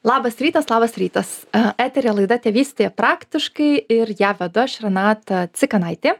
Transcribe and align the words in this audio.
Labas 0.00 0.38
rytas, 0.40 0.64
labas 0.70 0.94
rytas. 0.96 1.30
E, 1.52 1.60
Eterė 1.84 2.14
laida 2.16 2.38
Tėvystė 2.40 2.86
praktiškai 2.96 3.82
ir 3.92 4.12
ją 4.16 4.30
vedu 4.38 4.62
aš 4.62 4.78
Renata 4.80 5.42
Cikanaitė. 5.52 6.14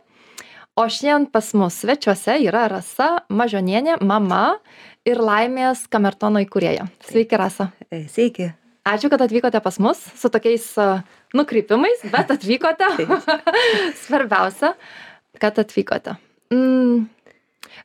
O 0.76 0.84
šiandien 0.84 1.25
pas 1.33 1.49
mus 1.57 1.79
svečiuose 1.81 2.37
yra 2.45 2.67
Rasa 2.69 3.23
Mažionienė, 3.33 3.97
mama 4.05 4.58
ir 5.08 5.23
Laimės 5.25 5.87
Kamertono 5.89 6.45
įkūrėja. 6.45 6.91
Sveiki, 7.08 7.41
Rasa. 7.41 7.71
E, 7.89 8.05
Sveiki. 8.12 8.51
Ačiū, 8.85 9.09
kad 9.09 9.25
atvykote 9.25 9.64
pas 9.64 9.81
mus 9.81 10.05
su 10.12 10.29
tokiais 10.29 10.69
e, 10.77 10.91
nukrypimais, 11.33 12.05
bet 12.12 12.33
atvykote. 12.37 12.93
Svarbiausia, 14.05 14.75
kad 15.41 15.57
atvykote. 15.65 16.19
Mm, 16.53 17.07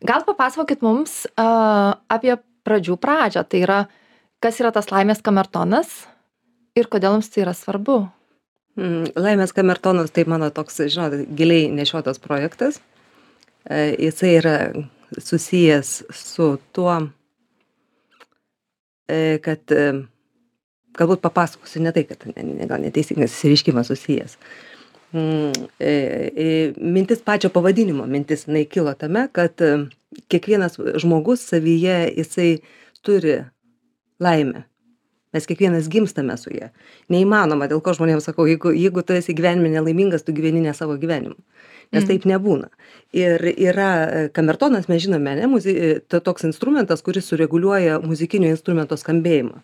gal 0.04 0.28
papasakokit 0.28 0.84
mums 0.84 1.22
uh, 1.40 1.96
apie 2.12 2.36
pradžių 2.68 3.00
pradžią. 3.00 3.48
Tai 3.48 3.64
yra, 3.64 3.86
kas 4.46 4.62
yra 4.62 4.70
tas 4.70 4.92
laimės 4.94 5.24
kamertonas 5.26 6.04
ir 6.78 6.86
kodėl 6.92 7.18
jums 7.18 7.32
tai 7.34 7.42
yra 7.48 7.54
svarbu. 7.58 8.04
Mm, 8.78 9.16
Laimės 9.18 9.56
kamertonas 9.56 10.12
tai 10.14 10.26
mano 10.30 10.52
toks, 10.54 10.84
žinot, 10.92 11.16
giliai 11.38 11.70
nešiotas 11.74 12.20
projektas. 12.22 12.78
E, 13.66 13.96
Jisai 14.04 14.36
yra 14.42 14.58
susijęs 15.16 15.96
su 16.14 16.50
tuo, 16.76 16.98
e, 19.08 19.40
kad 19.42 19.74
e, 19.74 19.88
galbūt 21.00 21.24
papasakosiu 21.24 21.82
ne 21.86 21.96
tai, 21.96 22.06
kad 22.12 22.28
ne, 22.36 22.68
gal 22.70 22.84
neteisingas 22.84 23.34
įsireiškimas 23.34 23.90
susijęs. 23.90 24.38
Mm, 25.16 25.66
Mintis 26.84 27.24
pačio 27.24 27.50
pavadinimo, 27.56 28.06
mintis 28.12 28.46
jinai 28.50 28.66
kilo 28.68 28.94
tame, 29.00 29.30
kad 29.32 29.64
kiekvienas 30.30 30.76
žmogus 31.00 31.48
savyje 31.48 32.02
jisai 32.12 32.50
turi 33.06 33.40
laimę. 34.20 34.64
Mes 35.36 35.48
kiekvienas 35.50 35.90
gimstame 35.92 36.38
su 36.40 36.54
ja. 36.56 36.70
Neįmanoma, 37.12 37.68
dėl 37.68 37.82
ko 37.84 37.92
žmonėms 37.98 38.30
sakau, 38.30 38.46
jeigu, 38.48 38.72
jeigu 38.72 39.02
tu 39.04 39.18
esi 39.18 39.36
gyvenime 39.36 39.68
nelaimingas, 39.74 40.24
tu 40.24 40.32
gyveni 40.36 40.62
ne 40.64 40.72
savo 40.74 40.96
gyvenimu. 41.02 41.36
Nes 41.92 42.04
Mm. 42.04 42.08
taip 42.08 42.24
nebūna. 42.26 42.70
Ir 43.14 43.44
yra 43.44 43.90
e, 44.08 44.30
kamertonas, 44.30 44.88
mes 44.88 45.04
žinome, 45.04 45.36
ne, 45.36 45.48
muzi, 45.48 45.76
e, 45.76 46.00
to 46.00 46.20
toks 46.20 46.48
instrumentas, 46.48 47.04
kuris 47.04 47.28
sureguliuoja 47.28 48.00
muzikinio 48.00 48.50
instrumento 48.50 48.96
skambėjimą. 48.96 49.60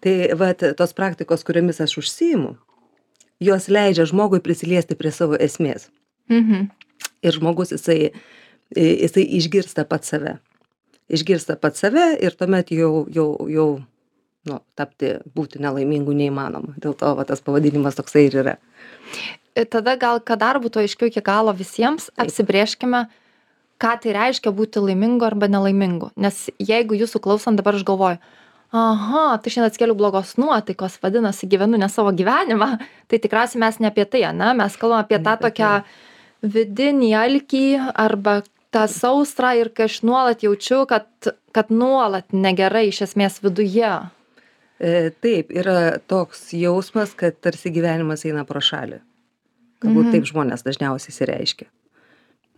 Tai 0.00 0.14
vat, 0.38 0.62
tos 0.78 0.94
praktikos, 0.96 1.42
kuriomis 1.44 1.80
aš 1.80 1.98
užsijimu, 1.98 2.54
jos 3.40 3.68
leidžia 3.68 4.06
žmogui 4.06 4.40
prisiliesti 4.40 4.94
prie 4.94 5.10
savo 5.10 5.34
esmės. 5.34 5.90
Mhm. 6.30 6.70
Ir 7.22 7.32
žmogus 7.32 7.74
jisai, 7.74 8.12
e, 8.76 8.86
jisai 9.02 9.26
išgirsta 9.26 9.84
pat 9.88 10.04
save. 10.04 10.38
Išgirsta 11.10 11.56
pat 11.58 11.78
save 11.78 12.12
ir 12.22 12.36
tuomet 12.38 12.70
jau, 12.74 13.06
jau, 13.10 13.28
jau 13.50 13.68
nu, 14.48 14.58
tapti, 14.78 15.16
būti 15.36 15.60
nelaimingu 15.62 16.14
neįmanoma. 16.16 16.76
Dėl 16.80 16.94
to 16.98 17.14
va, 17.18 17.26
tas 17.28 17.42
pavadinimas 17.44 17.98
toksai 17.98 18.28
ir 18.28 18.38
yra. 18.44 18.56
Ir 19.58 19.66
tada 19.66 19.96
gal, 20.00 20.20
kad 20.22 20.40
dar 20.40 20.60
būtų 20.62 20.84
aiškiau 20.84 21.10
iki 21.10 21.22
galo 21.26 21.52
visiems, 21.56 22.08
apsibrieškime, 22.20 23.04
ką 23.80 23.94
tai 24.02 24.14
reiškia 24.14 24.52
būti 24.54 24.82
laimingu 24.84 25.26
arba 25.26 25.48
nelaimingu. 25.50 26.12
Nes 26.20 26.46
jeigu 26.62 26.98
jūsų 27.00 27.22
klausant 27.24 27.58
dabar 27.58 27.78
aš 27.78 27.84
galvoju, 27.88 28.20
aha, 28.70 29.24
tai 29.42 29.50
šiandien 29.50 29.72
atskeliu 29.72 29.96
blogos 29.98 30.36
nuotaikos, 30.38 31.00
vadinasi, 31.02 31.48
gyvenu 31.50 31.80
ne 31.80 31.90
savo 31.90 32.12
gyvenimą, 32.14 32.76
tai 33.10 33.18
tikriausiai 33.18 33.64
mes 33.64 33.80
ne 33.82 33.90
apie 33.90 34.06
tai, 34.06 34.22
ne? 34.36 34.54
Mes 34.56 34.78
kalbame 34.78 35.04
apie 35.04 35.18
tą 35.24 35.36
tokią 35.42 35.74
vidinį 36.40 37.10
alkį 37.18 37.66
arba 37.98 38.40
tą 38.70 38.86
sausrą 38.90 39.52
ir 39.58 39.70
kai 39.74 39.88
aš 39.88 40.00
nuolat 40.06 40.42
jaučiu, 40.46 40.84
kad, 40.90 41.08
kad 41.52 41.70
nuolat 41.74 42.32
negerai 42.32 42.88
iš 42.90 43.02
esmės 43.08 43.40
viduje. 43.42 43.90
E, 44.80 45.10
taip, 45.20 45.50
yra 45.52 45.98
toks 46.08 46.52
jausmas, 46.56 47.12
kad 47.18 47.36
tarsi 47.44 47.72
gyvenimas 47.74 48.24
eina 48.24 48.46
pro 48.48 48.62
šalį. 48.64 49.00
Galbūt 49.80 50.06
Mhm. 50.06 50.12
taip 50.12 50.24
žmonės 50.28 50.62
dažniausiai 50.64 51.12
įsireiškia. 51.14 51.66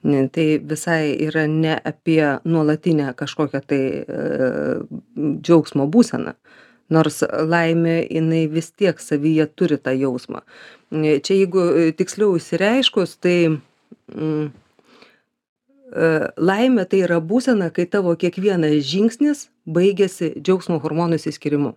Tai 0.02 0.46
visai 0.66 1.14
yra 1.22 1.44
ne 1.46 1.76
apie 1.86 2.40
nuolatinę 2.44 3.12
kažkokią 3.14 3.60
tai 3.66 3.82
e, 4.02 4.80
džiaugsmo 5.46 5.86
būseną. 5.86 6.34
Nors 6.90 7.22
laimė, 7.22 8.08
jinai 8.10 8.48
vis 8.50 8.72
tiek 8.74 8.98
savyje 8.98 9.46
turi 9.54 9.78
tą 9.78 9.94
jausmą. 9.94 10.42
E, 10.90 11.20
Čia 11.22 11.34
jeigu 11.38 11.62
e, 11.70 11.92
tiksliau 11.94 12.34
įsireiškus, 12.36 13.14
tai 13.22 13.36
mm, 13.54 14.50
laimė 15.92 16.86
tai 16.88 17.02
yra 17.06 17.20
būsena, 17.20 17.70
kai 17.74 17.84
tavo 17.86 18.14
kiekvienas 18.16 18.78
žingsnis 18.88 19.46
baigėsi 19.68 20.34
džiaugsmo 20.40 20.80
hormonų 20.82 21.20
įsiskirimu 21.20 21.74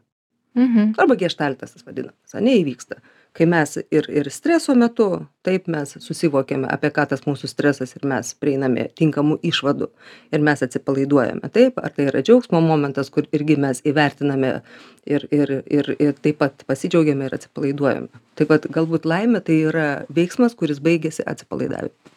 Mhm. 0.56 0.94
arba 0.98 1.16
gestaltas 1.16 1.74
tas 1.74 1.84
vadinamas, 1.84 2.32
ane 2.34 2.54
įvyksta. 2.62 3.02
Kai 3.36 3.44
mes 3.52 3.74
ir, 3.92 4.06
ir 4.08 4.30
streso 4.32 4.72
metu, 4.80 5.26
taip 5.44 5.66
mes 5.68 5.98
susivokiame, 6.00 6.70
apie 6.72 6.88
ką 6.96 7.04
tas 7.12 7.26
mūsų 7.28 7.50
stresas 7.52 7.92
ir 7.98 8.06
mes 8.08 8.30
prieiname 8.40 8.86
tinkamų 8.96 9.42
išvadų 9.44 9.90
ir 10.32 10.46
mes 10.48 10.64
atsipalaiduojame. 10.64 11.52
Taip, 11.52 11.82
ar 11.84 11.92
tai 11.92 12.08
yra 12.08 12.24
džiaugsmo 12.24 12.64
momentas, 12.64 13.12
kur 13.12 13.28
irgi 13.36 13.60
mes 13.60 13.84
įvertiname 13.84 14.62
ir, 15.04 15.28
ir, 15.36 15.52
ir, 15.68 15.92
ir 16.00 16.16
taip 16.24 16.40
pat 16.40 16.64
pasidžiaugiame 16.72 17.28
ir 17.28 17.36
atsipalaiduojame. 17.36 18.24
Taip 18.40 18.54
pat 18.56 18.72
galbūt 18.72 19.04
laimė 19.04 19.44
tai 19.44 19.60
yra 19.68 19.90
veiksmas, 20.08 20.56
kuris 20.56 20.80
baigėsi 20.80 21.28
atsipalaidavimu. 21.28 22.15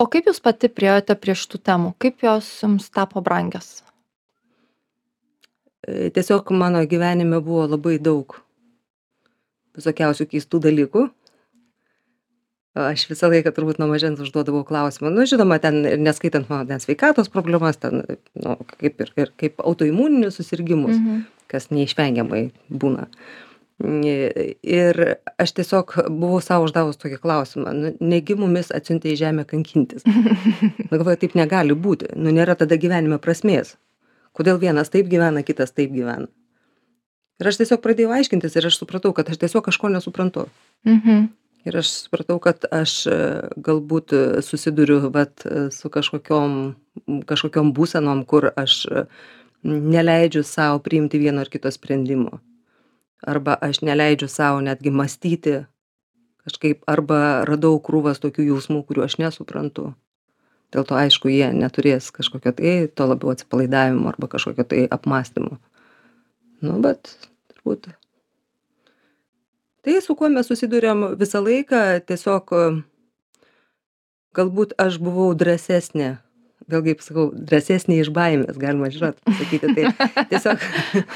O 0.00 0.06
kaip 0.08 0.30
jūs 0.30 0.40
pati 0.40 0.70
priejote 0.72 1.14
prie 1.20 1.34
šitų 1.36 1.60
temų? 1.68 1.92
Kaip 2.00 2.22
jos 2.24 2.48
jums 2.62 2.88
tapo 2.94 3.20
brangios? 3.24 3.82
E, 5.84 6.08
Tiesiog 6.14 6.52
mano 6.56 6.80
gyvenime 6.88 7.40
buvo 7.44 7.66
labai 7.68 7.98
daug 8.00 8.38
visokiausių 9.76 10.26
keistų 10.32 10.60
dalykų. 10.66 11.08
Aš 12.80 13.08
visą 13.10 13.28
laiką 13.32 13.50
turbūt 13.52 13.80
nuo 13.82 13.88
mažens 13.90 14.20
užduodavau 14.22 14.62
klausimą. 14.64 15.10
Nu, 15.12 15.24
žinoma, 15.26 15.58
ten 15.60 15.82
neskaitant 16.04 16.46
mano 16.48 16.68
ten 16.68 16.78
sveikatos 16.80 17.28
problemas, 17.32 17.76
ten, 17.82 18.04
nu, 18.38 18.54
kaip 18.78 19.02
ir, 19.02 19.10
ir 19.18 19.32
kaip 19.42 19.58
autoimuninius 19.66 20.38
susirgymus, 20.38 20.94
Mhm. 20.96 21.24
kas 21.50 21.66
neišvengiamai 21.74 22.52
būna. 22.70 23.08
Ir 23.80 24.98
aš 25.40 25.52
tiesiog 25.56 25.94
buvau 26.12 26.40
savo 26.44 26.66
uždavus 26.68 27.00
tokį 27.00 27.16
klausimą. 27.22 27.72
Nu, 27.72 27.92
negi 28.04 28.36
mumis 28.36 28.68
atsiuntė 28.76 29.14
į 29.14 29.20
žemę 29.22 29.46
kankintis. 29.48 30.04
Nu, 30.04 30.98
galvoju, 30.98 31.20
taip 31.22 31.36
negali 31.38 31.76
būti. 31.76 32.10
Nu, 32.18 32.32
nėra 32.34 32.56
tada 32.58 32.76
gyvenime 32.80 33.20
prasmės. 33.22 33.76
Kodėl 34.36 34.60
vienas 34.60 34.92
taip 34.92 35.08
gyvena, 35.10 35.42
kitas 35.46 35.72
taip 35.72 35.94
gyvena. 35.94 36.28
Ir 37.40 37.48
aš 37.48 37.60
tiesiog 37.62 37.80
pradėjau 37.80 38.12
aiškintis 38.18 38.56
ir 38.58 38.68
aš 38.68 38.82
supratau, 38.82 39.14
kad 39.16 39.30
aš 39.32 39.40
tiesiog 39.40 39.64
kažko 39.70 39.88
nesuprantu. 39.94 40.48
Mhm. 40.84 41.30
Ir 41.68 41.76
aš 41.76 41.92
supratau, 42.06 42.38
kad 42.40 42.64
aš 42.72 42.94
e, 43.06 43.16
galbūt 43.60 44.14
e, 44.16 44.20
susiduriu 44.44 45.10
vat, 45.12 45.44
e, 45.44 45.66
su 45.72 45.90
kažkokiom, 45.92 46.54
kažkokiom 47.28 47.72
būsenom, 47.76 48.22
kur 48.28 48.48
aš 48.56 48.86
neleidžiu 49.64 50.40
savo 50.48 50.80
priimti 50.84 51.20
vieno 51.20 51.44
ar 51.44 51.52
kito 51.52 51.68
sprendimo. 51.72 52.40
Arba 53.20 53.56
aš 53.60 53.82
neleidžiu 53.84 54.28
savo 54.28 54.62
netgi 54.64 54.90
mąstyti 54.90 55.56
kažkaip, 56.44 56.84
arba 56.88 57.44
radau 57.48 57.76
krūvas 57.84 58.22
tokių 58.22 58.46
jausmų, 58.48 58.82
kuriuo 58.88 59.04
aš 59.04 59.18
nesuprantu. 59.20 59.90
Dėl 60.72 60.86
to, 60.86 60.96
aišku, 60.96 61.28
jie 61.28 61.50
neturės 61.52 62.08
kažkokio 62.14 62.54
tai, 62.56 62.74
to 62.88 63.08
labiau 63.10 63.34
atsipalaidavimo 63.34 64.08
arba 64.08 64.30
kažkokio 64.30 64.64
tai 64.70 64.84
apmąstymo. 64.88 65.58
Nu, 66.64 66.78
bet 66.80 67.12
turbūt 67.52 67.90
Tai 69.80 69.94
su 70.04 70.12
kuo 70.12 70.28
mes 70.28 70.44
susidurėm 70.44 71.06
visą 71.16 71.40
laiką, 71.40 71.78
tiesiog 72.04 72.50
galbūt 74.36 74.74
aš 74.76 74.98
buvau 75.00 75.30
drąsesnė, 75.32 76.10
vėl 76.72 76.82
kaip 76.86 77.02
sakau, 77.04 77.28
drąsesnė 77.34 78.00
iš 78.02 78.10
baimės, 78.16 78.58
galima 78.60 78.90
žinot, 78.92 79.18
sakyti 79.38 79.70
tai. 79.76 80.24
Tiesiog 80.30 80.66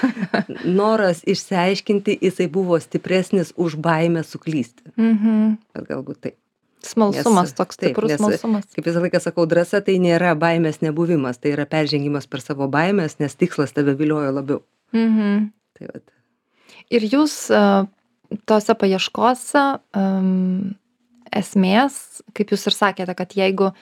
noras 0.81 1.23
išsiaiškinti, 1.29 2.17
jisai 2.25 2.49
buvo 2.53 2.79
stipresnis 2.83 3.53
už 3.57 3.77
baimę 3.83 4.25
suklysti. 4.27 4.91
Mhm. 4.97 5.55
Bet 5.77 5.89
galbūt 5.91 6.21
taip. 6.29 6.39
Smalsumas 6.85 7.49
Nes- 7.49 7.57
toks 7.57 7.79
taip, 7.81 7.97
nes- 8.05 8.19
smalsumas. 8.21 8.67
Kaip 8.77 8.85
visą 8.85 9.01
laiką 9.01 9.21
sakau, 9.25 9.47
drąsa 9.49 9.81
tai 9.87 9.97
nėra 10.03 10.35
baimės 10.37 10.83
nebuvimas, 10.85 11.39
tai 11.41 11.55
yra 11.55 11.65
peržengimas 11.65 12.27
per 12.29 12.43
savo 12.45 12.69
baimės, 12.69 13.17
nes 13.23 13.33
tikslas 13.41 13.73
tave 13.73 13.95
vilioja 13.97 14.35
labiau. 14.37 14.61
Mhm. 14.93 15.47
Tai 15.79 15.89
vat. 15.95 16.05
Ir 16.93 17.07
jūs 17.09 17.39
uh, 17.57 17.87
tose 18.45 18.75
paieškose 18.77 19.63
um, 19.97 20.75
esmės, 21.35 22.21
kaip 22.37 22.53
jūs 22.53 22.67
ir 22.69 22.77
sakėte, 22.77 23.15
kad 23.17 23.33
jeigu 23.35 23.73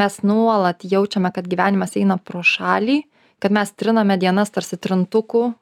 mes 0.00 0.20
nuolat 0.26 0.84
jaučiame, 0.84 1.30
kad 1.34 1.48
gyvenimas 1.50 1.96
eina 1.98 2.16
pro 2.18 2.42
šalį, 2.44 3.02
kad 3.42 3.54
mes 3.54 3.72
triname 3.76 4.16
dienas 4.20 4.52
tarsi 4.54 4.78
trintukų, 4.80 5.52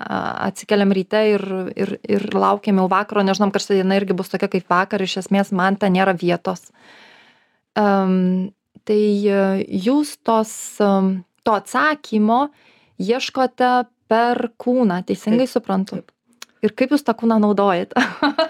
atsikeliam 0.00 0.92
ryte 0.96 1.20
ir, 1.34 1.44
ir, 1.76 1.94
ir 2.08 2.26
laukiam 2.34 2.80
jau 2.80 2.86
vakaro, 2.90 3.24
nežinom, 3.26 3.52
kad 3.52 3.64
šita 3.64 3.80
diena 3.80 3.98
irgi 3.98 4.16
bus 4.16 4.32
tokia 4.32 4.48
kaip 4.52 4.70
vakar, 4.70 5.02
iš 5.04 5.18
esmės 5.24 5.52
man 5.52 5.76
ten 5.80 5.94
nėra 5.96 6.14
vietos. 6.16 6.70
Um, 7.78 8.50
tai 8.88 9.02
e, 9.28 9.42
jūs 9.84 10.16
tos, 10.26 10.52
um, 10.82 11.20
to 11.44 11.54
atsakymo 11.58 12.46
ieškote 13.00 13.72
per 14.10 14.50
kūną, 14.60 15.02
teisingai 15.06 15.46
Taip, 15.46 15.52
suprantu? 15.52 16.00
taip. 16.00 16.16
Ir 16.64 16.74
kaip 16.76 16.92
jūs 16.92 17.04
tą 17.06 17.14
kūną 17.16 17.38
naudojate 17.40 18.00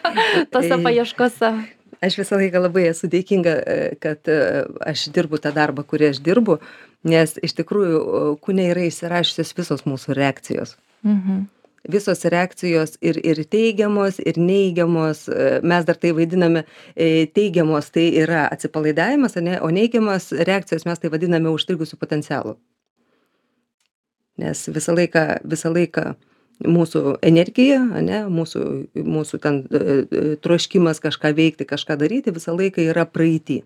tose 0.54 0.78
paieškose? 0.82 1.52
Aš 2.00 2.16
visą 2.16 2.38
laiką 2.40 2.62
labai 2.64 2.86
esu 2.88 3.10
dėkinga, 3.12 3.54
e, 3.60 3.80
kad 4.00 4.28
e, 4.32 4.64
aš 4.88 5.10
dirbu 5.12 5.40
tą 5.42 5.52
darbą, 5.52 5.84
kurį 5.84 6.14
aš 6.14 6.20
dirbu, 6.24 6.56
nes 7.04 7.34
iš 7.44 7.56
tikrųjų 7.58 8.36
kūne 8.44 8.70
yra 8.72 8.86
įsirašysios 8.88 9.52
visos 9.58 9.84
mūsų 9.88 10.16
reakcijos. 10.16 10.78
Mhm. 11.04 11.48
Visos 11.92 12.24
reakcijos 12.28 12.98
ir, 13.00 13.16
ir 13.24 13.38
teigiamos, 13.48 14.18
ir 14.20 14.36
neigiamos, 14.40 15.26
e, 15.28 15.60
mes 15.64 15.84
dar 15.88 15.96
tai 15.96 16.14
vaidiname, 16.16 16.64
e, 16.96 17.26
teigiamos 17.36 17.88
tai 17.92 18.10
yra 18.20 18.46
atsipalaidavimas, 18.52 19.36
ane, 19.40 19.58
o 19.60 19.68
neigiamas 19.72 20.28
reakcijos 20.32 20.84
mes 20.88 21.00
tai 21.00 21.12
vadiname 21.12 21.52
užstrigusių 21.52 22.00
potencialų. 22.00 22.56
Nes 24.40 24.66
visą 24.72 24.96
laiką, 24.96 25.24
visą 25.44 25.72
laiką 25.72 26.14
mūsų 26.66 27.18
energija, 27.24 27.80
ane, 27.96 28.24
mūsų, 28.32 28.62
mūsų 29.00 29.40
ten 29.42 29.60
e, 29.70 29.80
e, 29.80 30.22
troškimas 30.44 31.00
kažką 31.02 31.32
veikti, 31.36 31.66
kažką 31.68 31.96
daryti, 32.00 32.34
visą 32.36 32.54
laiką 32.56 32.84
yra 32.90 33.06
praeitį. 33.08 33.62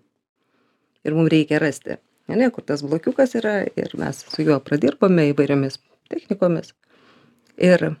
Ir 1.05 1.15
mums 1.17 1.31
reikia 1.33 1.59
rasti, 1.61 1.97
ane, 2.31 2.49
kur 2.53 2.63
tas 2.65 2.83
blokiukas 2.85 3.35
yra 3.37 3.63
ir 3.67 3.91
mes 3.99 4.23
su 4.31 4.45
juo 4.45 4.59
pradirbame 4.63 5.27
įvairiomis 5.33 5.79
technikomis. 6.09 6.73
Ir 7.61 7.89
e, 7.89 7.95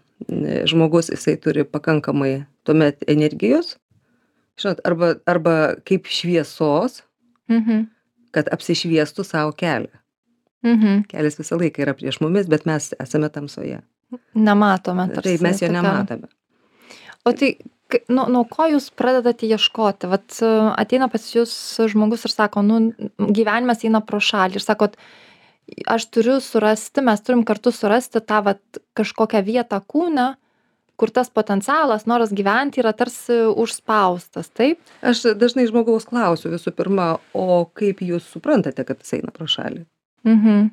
žmogus, 0.69 1.11
jisai 1.13 1.35
turi 1.41 1.65
pakankamai 1.67 2.45
tuomet 2.65 3.03
energijos, 3.11 3.75
žinot, 4.61 4.79
arba, 4.87 5.15
arba 5.27 5.57
kaip 5.85 6.07
šviesos, 6.07 7.01
Mhm. 7.51 7.83
kad 8.33 8.47
apsišviestų 8.49 9.23
savo 9.23 9.51
kelią. 9.53 9.91
Mhm. 10.65 11.03
Kelias 11.11 11.37
visą 11.37 11.59
laiką 11.61 11.83
yra 11.83 11.93
prieš 11.93 12.17
mumis, 12.23 12.47
bet 12.49 12.65
mes 12.65 12.93
esame 12.99 13.29
tamsoje. 13.29 13.83
Nematome. 14.35 15.07
Taip, 15.15 15.43
mes 15.45 15.61
jo 15.61 15.71
nematome. 15.73 16.29
O 17.25 17.33
tai 17.33 17.55
nuo, 18.09 18.25
nuo 18.31 18.43
ko 18.49 18.69
jūs 18.69 18.89
pradedate 18.97 19.47
ieškoti? 19.49 20.09
Vat 20.11 20.39
e, 20.43 20.49
ateina 20.75 21.09
pas 21.11 21.25
jūs 21.33 21.53
žmogus 21.91 22.25
ir 22.27 22.33
sako, 22.33 22.63
nu, 22.65 22.79
gyvenimas 23.19 23.85
eina 23.85 24.01
pro 24.05 24.21
šalį 24.23 24.59
ir 24.59 24.65
sakot, 24.65 24.97
aš 25.89 26.07
turiu 26.13 26.39
surasti, 26.43 27.03
mes 27.05 27.21
turim 27.25 27.45
kartu 27.47 27.73
surasti 27.73 28.21
tą 28.21 28.41
vat, 28.45 28.81
kažkokią 28.97 29.41
vietą 29.45 29.81
kūne, 29.81 30.33
kur 30.95 31.11
tas 31.11 31.29
potencialas, 31.33 32.05
noras 32.07 32.31
gyventi 32.35 32.79
yra 32.83 32.93
tarsi 32.95 33.41
užspaustas, 33.51 34.47
taip? 34.55 34.79
Aš 35.03 35.25
dažnai 35.39 35.67
žmogaus 35.67 36.07
klausiu 36.07 36.53
visų 36.53 36.71
pirma, 36.75 37.15
o 37.35 37.65
kaip 37.75 38.03
jūs 38.05 38.27
suprantate, 38.31 38.85
kad 38.87 39.03
jis 39.03 39.17
eina 39.19 39.35
pro 39.35 39.49
šalį? 39.49 39.83
Mhm. 40.25 40.69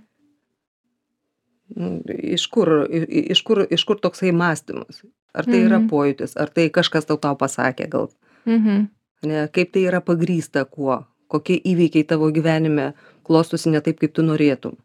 Iš 1.77 2.47
kur, 2.53 2.69
iš 2.91 3.43
kur, 3.43 3.63
iš 3.71 3.85
kur 3.89 3.97
toksai 4.01 4.33
mąstymas? 4.33 5.03
Ar 5.35 5.45
tai 5.49 5.63
yra 5.65 5.79
Mhm. 5.79 5.89
pojūtis, 5.89 6.37
ar 6.37 6.51
tai 6.51 6.69
kažkas 6.69 7.07
tau 7.07 7.17
tau 7.17 7.35
pasakė 7.37 7.89
gal? 7.89 8.11
Mhm. 8.47 8.89
Ne, 9.25 9.49
kaip 9.49 9.73
tai 9.73 9.85
yra 9.89 10.01
pagrysta 10.01 10.65
kuo? 10.69 11.05
Kokie 11.29 11.57
įvykiai 11.65 12.05
tavo 12.07 12.29
gyvenime 12.31 12.93
klostosi 13.25 13.71
ne 13.71 13.81
taip, 13.81 13.99
kaip 14.01 14.13
tu 14.13 14.23
norėtum? 14.23 14.77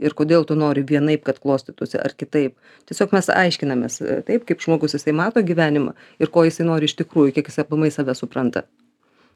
Ir 0.00 0.14
kodėl 0.16 0.46
tu 0.48 0.54
nori 0.56 0.82
vienaip, 0.82 1.22
kad 1.22 1.38
klostytųsi, 1.38 1.98
ar 2.00 2.14
kitaip? 2.16 2.54
Tiesiog 2.88 3.12
mes 3.12 3.26
aiškinamės 3.28 4.00
e, 4.00 4.22
taip, 4.22 4.46
kaip 4.48 4.58
žmogus 4.64 4.94
jisai 4.96 5.12
mato 5.12 5.42
gyvenimą 5.44 5.92
ir 6.18 6.26
ko 6.32 6.42
jisai 6.48 6.64
nori 6.66 6.88
iš 6.88 6.96
tikrųjų, 6.96 7.34
kiek 7.36 7.46
jisai 7.50 7.66
aplamai 7.66 7.90
save 7.92 8.14
supranta. 8.16 8.62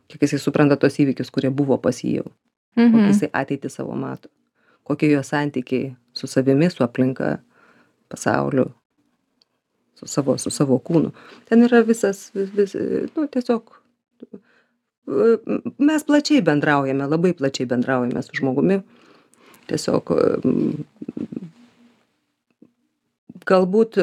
Kiek 0.08 0.24
jisai 0.24 0.38
supranta 0.40 0.76
tos 0.80 0.96
įvykius, 0.98 1.30
kurie 1.30 1.50
buvo 1.50 1.76
pas 1.78 2.00
jį 2.00 2.14
jau. 2.16 2.30
Kokį 2.76 2.90
Mhm. 2.96 3.12
jisai 3.12 3.28
ateitį 3.32 3.70
savo 3.70 3.92
mato. 3.94 4.28
Kokie 4.84 5.10
jo 5.12 5.20
santykiai 5.22 5.94
su 6.14 6.26
savimi, 6.26 6.70
su 6.70 6.84
aplinka, 6.84 7.38
pasauliu, 8.08 8.70
su 9.94 10.06
savo, 10.06 10.38
su 10.38 10.50
savo 10.50 10.78
kūnu. 10.78 11.10
Ten 11.48 11.66
yra 11.66 11.82
visas, 11.86 12.28
vis, 12.34 12.52
vis, 12.54 12.74
nu, 13.16 13.26
tiesiog. 13.26 13.74
Mes 15.78 16.06
plačiai 16.06 16.42
bendraujame, 16.44 17.06
labai 17.10 17.34
plačiai 17.36 17.68
bendraujame 17.68 18.22
su 18.24 18.38
žmogumi. 18.38 18.80
Tiesiog 19.68 20.12
galbūt, 23.48 23.98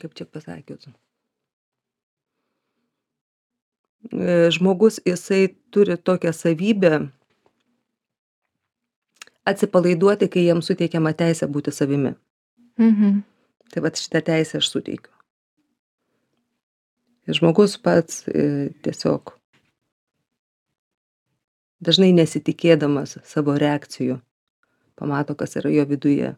kaip 0.00 0.14
čia 0.18 0.26
pasakius, 0.30 0.88
žmogus 4.54 5.00
jisai 5.06 5.56
turi 5.74 5.96
tokią 5.98 6.32
savybę 6.34 7.08
atsipalaiduoti, 9.46 10.28
kai 10.32 10.46
jam 10.48 10.62
suteikiama 10.64 11.12
teisė 11.16 11.48
būti 11.50 11.72
savimi. 11.74 12.14
Mhm. 12.78 13.20
Tai 13.72 13.82
vad 13.82 13.98
šitą 13.98 14.20
teisę 14.26 14.58
aš 14.60 14.68
suteikiu. 14.74 15.12
Ir 17.26 17.34
žmogus 17.34 17.74
pats 17.82 18.22
e, 18.30 18.70
tiesiog 18.86 19.32
dažnai 21.82 22.12
nesitikėdamas 22.16 23.16
savo 23.26 23.56
reakcijų 23.58 24.20
pamato, 24.96 25.34
kas 25.36 25.56
yra 25.60 25.72
jo 25.74 25.84
viduje. 25.90 26.32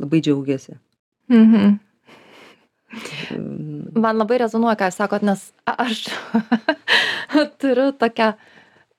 Labai 0.00 0.20
džiaugiasi. 0.24 0.78
Mhm. 1.28 1.74
Mm, 3.36 3.98
Man 4.00 4.18
labai 4.18 4.38
rezonuoja, 4.42 4.78
ką 4.80 4.88
jūs 4.88 4.96
sakot, 4.98 5.22
nes 5.26 5.42
aš 5.68 6.06
turiu 7.62 7.90
tokią, 7.94 8.32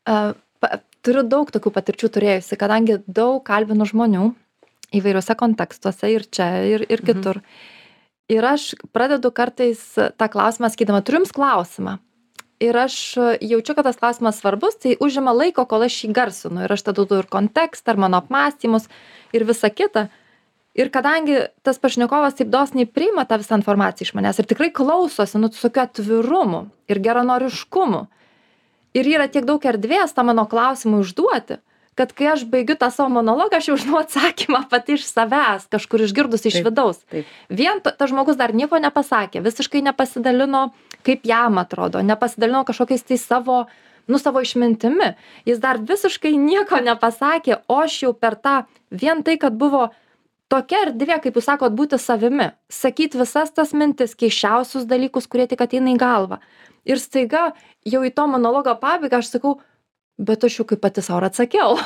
pa- 0.06 0.78
turiu 1.06 1.24
daug 1.28 1.52
tokių 1.52 1.72
patirčių 1.74 2.10
turėjusi, 2.16 2.58
kadangi 2.60 3.00
daug 3.08 3.42
kalbinu 3.48 3.88
žmonių 3.90 4.32
įvairiuose 4.96 5.36
kontekstuose 5.40 6.12
ir 6.12 6.26
čia, 6.28 6.50
ir, 6.68 6.86
ir 6.90 7.02
Mhm. 7.02 7.08
kitur. 7.08 7.42
Ir 8.30 8.46
aš 8.46 8.76
pradedu 8.94 9.32
kartais 9.32 9.80
tą 9.96 10.28
klausimą, 10.32 10.70
sakydama, 10.72 11.04
turiu 11.04 11.22
jums 11.22 11.34
klausimą. 11.36 12.00
Ir 12.62 12.78
aš 12.78 13.18
jaučiu, 13.42 13.74
kad 13.76 13.84
tas 13.84 13.98
klausimas 13.98 14.38
svarbus, 14.40 14.78
tai 14.78 14.96
užima 15.02 15.34
laiko, 15.34 15.66
kol 15.66 15.82
aš 15.82 16.06
jį 16.06 16.14
garsinu. 16.14 16.64
Ir 16.64 16.72
aš 16.72 16.84
tada 16.86 17.02
duodu 17.02 17.18
ir 17.24 17.28
kontekstą, 17.28 17.96
ir 17.96 17.98
mano 17.98 18.22
apmąstymus, 18.22 18.86
ir 19.34 19.44
visa 19.44 19.70
kita. 19.70 20.10
Ir 20.78 20.88
kadangi 20.90 21.48
tas 21.64 21.80
pašnekovas 21.82 22.38
taip 22.38 22.48
dosniai 22.48 22.86
priima 22.86 23.26
tą 23.28 23.42
visą 23.42 23.58
informaciją 23.58 24.08
iš 24.08 24.14
manęs 24.16 24.40
ir 24.40 24.46
tikrai 24.46 24.70
klausosi, 24.72 25.38
nu, 25.42 25.50
su 25.52 25.68
tokiu 25.68 25.82
atvirumu 25.82 26.70
ir 26.88 27.00
geranoriškumu. 27.00 28.08
Ir 28.98 29.08
yra 29.08 29.28
tiek 29.32 29.46
daug 29.48 29.64
erdvės 29.64 30.16
tą 30.16 30.26
mano 30.28 30.44
klausimą 30.52 31.00
užduoti, 31.06 31.62
kad 31.96 32.12
kai 32.16 32.32
aš 32.34 32.44
baigiu 32.52 32.76
tą 32.80 32.90
savo 32.92 33.12
monologą, 33.14 33.60
aš 33.60 33.70
jau 33.70 33.78
žinau 33.80 34.02
atsakymą 34.02 34.66
pati 34.72 34.98
iš 34.98 35.06
savęs, 35.08 35.68
kažkur 35.72 36.04
išgirdus 36.08 36.48
iš 36.50 36.60
vidaus. 36.66 37.00
Vien 37.50 37.80
tas 37.84 38.10
žmogus 38.12 38.40
dar 38.40 38.56
nieko 38.56 38.80
nepasakė, 38.84 39.44
visiškai 39.44 39.84
nepasidalino, 39.88 40.70
kaip 41.08 41.24
jam 41.28 41.60
atrodo, 41.62 42.04
nepasidalino 42.04 42.64
kažkokiais 42.68 43.08
tai 43.08 43.20
savo, 43.22 43.66
nu, 44.12 44.20
savo 44.20 44.44
išmintimi. 44.44 45.14
Jis 45.48 45.64
dar 45.64 45.80
visiškai 45.80 46.36
nieko 46.40 46.80
nepasakė, 46.84 47.62
o 47.72 47.82
aš 47.84 48.02
jau 48.06 48.14
per 48.16 48.40
tą, 48.40 48.62
vien 48.92 49.24
tai, 49.24 49.38
kad 49.40 49.56
buvo 49.56 49.90
tokia 50.52 50.88
erdvė, 50.88 51.22
kaip 51.24 51.38
jūs 51.40 51.48
sakot, 51.48 51.76
būti 51.76 52.00
savimi, 52.02 52.52
sakyti 52.72 53.20
visas 53.22 53.54
tas 53.56 53.72
mintis, 53.78 54.18
keiščiausius 54.20 54.88
dalykus, 54.90 55.30
kurie 55.32 55.48
tik 55.48 55.64
ateina 55.64 55.94
į 55.94 56.00
galvą. 56.02 56.42
Ir 56.88 57.02
staiga 57.02 57.52
jau 57.86 58.02
į 58.06 58.14
to 58.16 58.26
monologo 58.30 58.74
pabaigą 58.82 59.22
aš 59.22 59.36
sakau, 59.36 59.58
bet 60.22 60.46
aš 60.46 60.62
jau 60.62 60.68
kaip 60.70 60.82
pati 60.84 61.04
savo 61.06 61.26
atsakiau. 61.28 61.78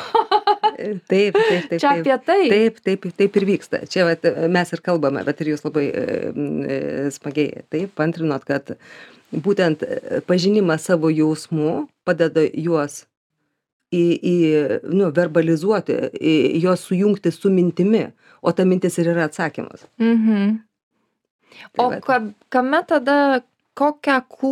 Taip, 0.76 1.08
taip, 1.08 1.36
taip. 1.70 1.80
Čia 1.82 1.96
apie 1.96 2.16
tai. 2.28 2.40
Taip, 2.52 2.80
taip, 2.84 3.08
taip 3.16 3.40
ir 3.40 3.48
vyksta. 3.48 3.82
Čia 3.92 4.08
vat, 4.10 4.28
mes 4.52 4.74
ir 4.76 4.84
kalbame, 4.86 5.24
bet 5.28 5.42
ir 5.44 5.54
jūs 5.54 5.66
labai 5.68 5.86
e, 5.88 6.06
e, 6.36 6.78
smagiai 7.16 7.66
taip 7.72 7.96
pantrinot, 7.96 8.46
kad 8.48 8.76
būtent 9.32 9.86
e, 9.88 10.22
pažinimas 10.28 10.88
savo 10.90 11.12
jausmų 11.14 11.86
padeda 12.08 12.44
juos 12.52 13.04
į, 13.96 14.04
į 14.20 14.36
nu, 14.92 15.10
verbalizuoti, 15.16 15.98
į, 16.20 16.36
juos 16.66 16.86
sujungti 16.90 17.32
su 17.34 17.52
mintimi, 17.54 18.08
o 18.44 18.54
ta 18.56 18.66
mintis 18.68 19.00
ir 19.02 19.14
yra 19.14 19.30
atsakymas. 19.30 19.88
Mhm. 20.02 20.56
Tai 21.76 21.86
O 21.86 22.02
ka, 22.04 22.20
kame 22.52 22.82
tada, 22.88 23.18
kokią 23.78 24.20
kū, 24.32 24.52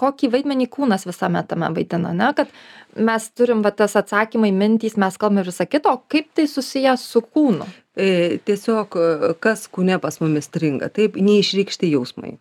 kokį 0.00 0.30
vaidmenį 0.34 0.68
kūnas 0.74 1.06
visame 1.08 1.42
tame 1.48 1.70
vaidina, 1.74 2.12
ne? 2.16 2.30
Kad 2.36 2.52
mes 2.94 3.28
turim 3.38 3.62
va, 3.64 3.72
tas 3.74 3.96
atsakymai, 4.00 4.52
mintys, 4.54 4.98
mes 5.00 5.18
kalbame 5.20 5.44
ir 5.44 5.50
visą 5.52 5.66
kitą, 5.70 5.94
o 5.94 6.02
kaip 6.10 6.32
tai 6.36 6.48
susijęs 6.50 7.06
su 7.10 7.22
kūnu? 7.24 7.68
E, 7.94 8.40
tiesiog 8.46 8.98
e, 8.98 9.34
kas 9.42 9.68
kūne 9.70 10.00
pas 10.02 10.18
mumis 10.22 10.50
stringa, 10.50 10.90
taip, 10.94 11.18
neišreikšti 11.20 11.94
jausmai. 11.94 12.36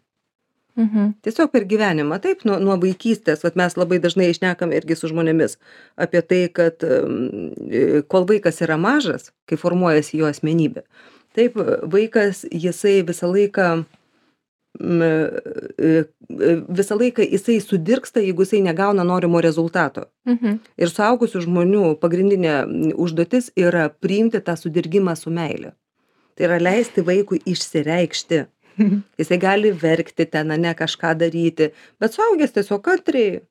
Mhm. 0.75 1.11
Tiesiog 1.21 1.51
per 1.53 1.67
gyvenimą, 1.69 2.17
taip, 2.21 2.41
nuo, 2.49 2.57
nuo 2.57 2.79
vaikystės, 2.81 3.43
vat 3.45 3.57
mes 3.59 3.75
labai 3.77 3.99
dažnai 4.01 4.31
išnekam 4.33 4.73
irgi 4.73 4.97
su 4.97 5.11
žmonėmis 5.11 5.59
apie 6.01 6.21
tai, 6.25 6.39
kad 6.49 6.81
e, 6.81 8.01
kol 8.09 8.25
vaikas 8.29 8.63
yra 8.65 8.79
mažas, 8.81 9.29
kai 9.45 9.59
formuojasi 9.61 10.23
jo 10.23 10.31
asmenybė, 10.31 10.81
taip, 11.37 11.59
vaikas 11.93 12.41
jisai 12.49 13.03
visą 13.05 13.29
laiką, 13.29 13.67
e, 13.83 13.85
e, 13.85 14.02
visą 16.77 16.97
laiką 16.99 17.21
jisai 17.31 17.59
sudirksta, 17.61 18.19
jeigu 18.23 18.41
jisai 18.45 18.61
negauna 18.65 19.03
norimo 19.03 19.41
rezultato. 19.41 20.05
Mhm. 20.25 20.57
Ir 20.77 20.89
suaugusių 20.91 21.43
žmonių 21.45 21.83
pagrindinė 22.01 22.55
užduotis 22.99 23.51
yra 23.59 23.89
priimti 23.89 24.41
tą 24.41 24.55
sudirgimą 24.57 25.15
su 25.19 25.29
meile. 25.33 25.73
Tai 26.35 26.47
yra 26.49 26.57
leisti 26.61 27.03
vaikui 27.05 27.41
išsireikšti. 27.45 28.45
Jisai 29.21 29.37
gali 29.37 29.69
verkti 29.77 30.25
ten, 30.25 30.47
ne 30.49 30.73
kažką 30.73 31.13
daryti, 31.21 31.69
bet 32.01 32.15
suaugęs 32.17 32.55
tiesiog 32.55 32.81
kantriai, 32.85 33.41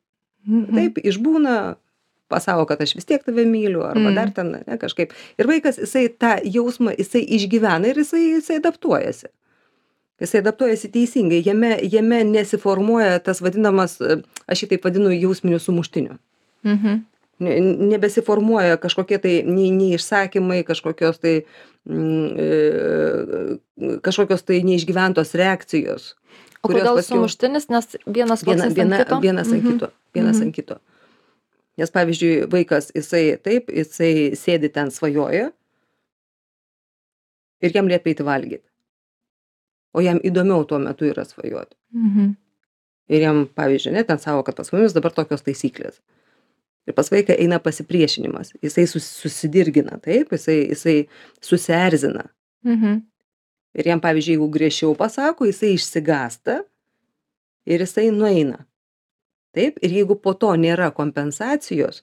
Mhm. 0.42 0.74
taip, 0.74 0.96
išbūna, 1.06 1.76
pasako, 2.28 2.64
kad 2.66 2.80
aš 2.82 2.96
vis 2.96 3.04
tiek 3.06 3.22
tave 3.22 3.44
myliu, 3.46 3.84
arba 3.86 4.10
Mm. 4.10 4.14
dar 4.16 4.30
ten, 4.34 4.48
ne 4.66 4.76
kažkaip. 4.78 5.12
Ir 5.38 5.46
vaikas, 5.46 5.78
jisai 5.78 6.08
tą 6.08 6.32
jausmą, 6.42 6.96
jisai 6.98 7.22
išgyvena 7.22 7.86
ir 7.92 7.94
jisai, 8.02 8.24
jisai 8.40 8.56
adaptuojasi. 8.58 9.26
Jisai 10.22 10.38
adaptuojasi 10.44 10.88
teisingai, 10.94 11.40
jame, 11.46 11.72
jame 11.90 12.20
nesiformuoja 12.28 13.18
tas 13.26 13.40
vadinamas, 13.42 13.96
e, 14.00 14.20
aš 14.46 14.62
jį 14.64 14.68
taip 14.74 14.84
vadinu, 14.86 15.10
jausminiu 15.16 15.58
sumuštiniu. 15.58 16.14
Mhm. 16.64 17.00
Ne- 17.42 17.56
Nebesiformuoja 17.90 18.76
kažkokie 18.78 19.18
tai 19.18 19.32
nei, 19.42 19.70
nei 19.74 19.96
išsakymai, 19.96 20.60
kažkokios 20.68 21.18
tai, 21.18 21.32
mm, 21.88 22.28
e, 22.38 23.98
kažkokios 24.06 24.44
tai 24.46 24.60
neišgyventos 24.62 25.34
reakcijos. 25.34 26.12
O 26.62 26.68
kodėl 26.70 26.94
paskiau- 26.94 27.18
sumuštinis, 27.18 27.66
nes 27.68 27.96
vienas 28.06 28.44
viena, 28.46 28.68
viena, 28.70 28.96
ant 29.00 29.08
kito? 29.08 29.20
vienas 29.24 29.48
ant 29.50 29.62
Mhm. 29.64 29.72
kito. 29.72 29.88
Vienas 30.14 30.36
Mhm. 30.38 30.42
ant 30.46 30.54
kito. 30.54 30.76
Nes 31.78 31.90
pavyzdžiui, 31.90 32.46
vaikas, 32.52 32.92
jisai 32.94 33.36
taip, 33.42 33.66
jisai 33.72 34.36
sėdi 34.38 34.68
ten 34.72 34.86
svajoja 34.90 35.50
ir 37.62 37.70
jam 37.74 37.88
liepia 37.88 38.12
eiti 38.14 38.22
valgyti. 38.22 38.68
O 39.92 40.00
jam 40.00 40.20
įdomiau 40.24 40.64
tuo 40.68 40.78
metu 40.80 41.06
yra 41.08 41.24
svajoti. 41.28 41.76
Mhm. 41.92 42.32
Ir 43.12 43.24
jam, 43.26 43.44
pavyzdžiui, 43.58 43.92
net 43.92 44.08
ten 44.08 44.20
savo, 44.22 44.42
kad 44.46 44.56
pas 44.56 44.70
mumis 44.72 44.94
dabar 44.96 45.12
tokios 45.12 45.42
taisyklės. 45.44 45.98
Ir 46.88 46.94
pas 46.96 47.10
vaiką 47.12 47.34
eina 47.38 47.58
pasipriešinimas. 47.62 48.54
Jisai 48.62 48.86
sus, 48.90 49.06
susidirgina, 49.22 49.98
taip, 50.02 50.32
jisai, 50.34 50.58
jisai 50.72 50.96
susierzina. 51.44 52.28
Mhm. 52.64 53.02
Ir 53.78 53.88
jam, 53.88 54.00
pavyzdžiui, 54.00 54.36
jeigu 54.36 54.48
griežčiau 54.52 54.96
pasako, 54.96 55.46
jisai 55.48 55.74
išsigasta 55.76 56.60
ir 57.66 57.84
jisai 57.84 58.10
nueina. 58.12 58.64
Taip, 59.52 59.78
ir 59.84 59.92
jeigu 59.98 60.16
po 60.20 60.32
to 60.34 60.52
nėra 60.56 60.90
kompensacijos, 60.96 62.02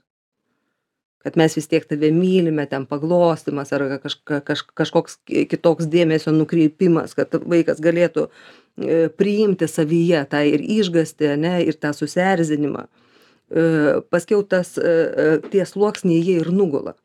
kad 1.23 1.35
mes 1.37 1.55
vis 1.57 1.67
tiek 1.67 1.83
tave 1.87 2.11
mylime, 2.15 2.63
ten 2.69 2.85
paglostimas 2.87 3.73
ar 3.75 3.83
kažka, 4.03 4.39
kaž, 4.47 4.63
kažkoks 4.77 5.19
kitoks 5.51 5.89
dėmesio 5.91 6.31
nukreipimas, 6.35 7.15
kad 7.17 7.35
vaikas 7.43 7.81
galėtų 7.83 8.29
e, 8.29 9.09
priimti 9.19 9.67
savyje 9.67 10.23
tą 10.31 10.45
ir 10.47 10.63
išgasti, 10.63 11.33
ne, 11.41 11.57
ir 11.67 11.75
tą 11.75 11.91
susierzinimą. 11.97 12.85
E, 12.87 13.65
Paskiau 14.13 14.45
tas, 14.47 14.77
e, 14.79 15.39
tie 15.51 15.65
sluoksniai 15.67 16.21
jie 16.23 16.37
ir 16.39 16.51
nugula. 16.55 16.95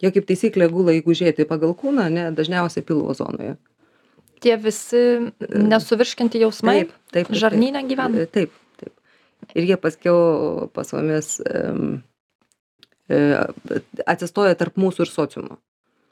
Jie 0.00 0.12
kaip 0.14 0.28
taisyklė 0.30 0.70
gula, 0.72 0.94
jeigu 0.94 1.16
žiūrėti 1.16 1.48
pagal 1.48 1.74
kūną, 1.76 2.06
ne, 2.12 2.28
dažniausiai 2.36 2.86
pilvo 2.86 3.16
zonoje. 3.18 3.56
Tie 4.40 4.54
visi 4.56 5.02
nesuvirškinti 5.42 6.40
jausmai 6.40 6.76
Taip, 6.78 6.94
taip. 6.94 7.10
taip, 7.12 7.26
taip. 7.28 7.40
žarnyne 7.42 7.82
gyvena. 7.88 8.24
Taip, 8.30 8.54
taip. 8.80 8.94
Ir 9.58 9.66
jie 9.68 9.76
paskiau 9.80 10.70
pas 10.72 10.94
mumis 10.94 11.34
um, 11.42 11.98
atsistoja 14.06 14.56
tarp 14.58 14.78
mūsų 14.80 15.06
ir 15.06 15.12
sociumo. 15.12 15.56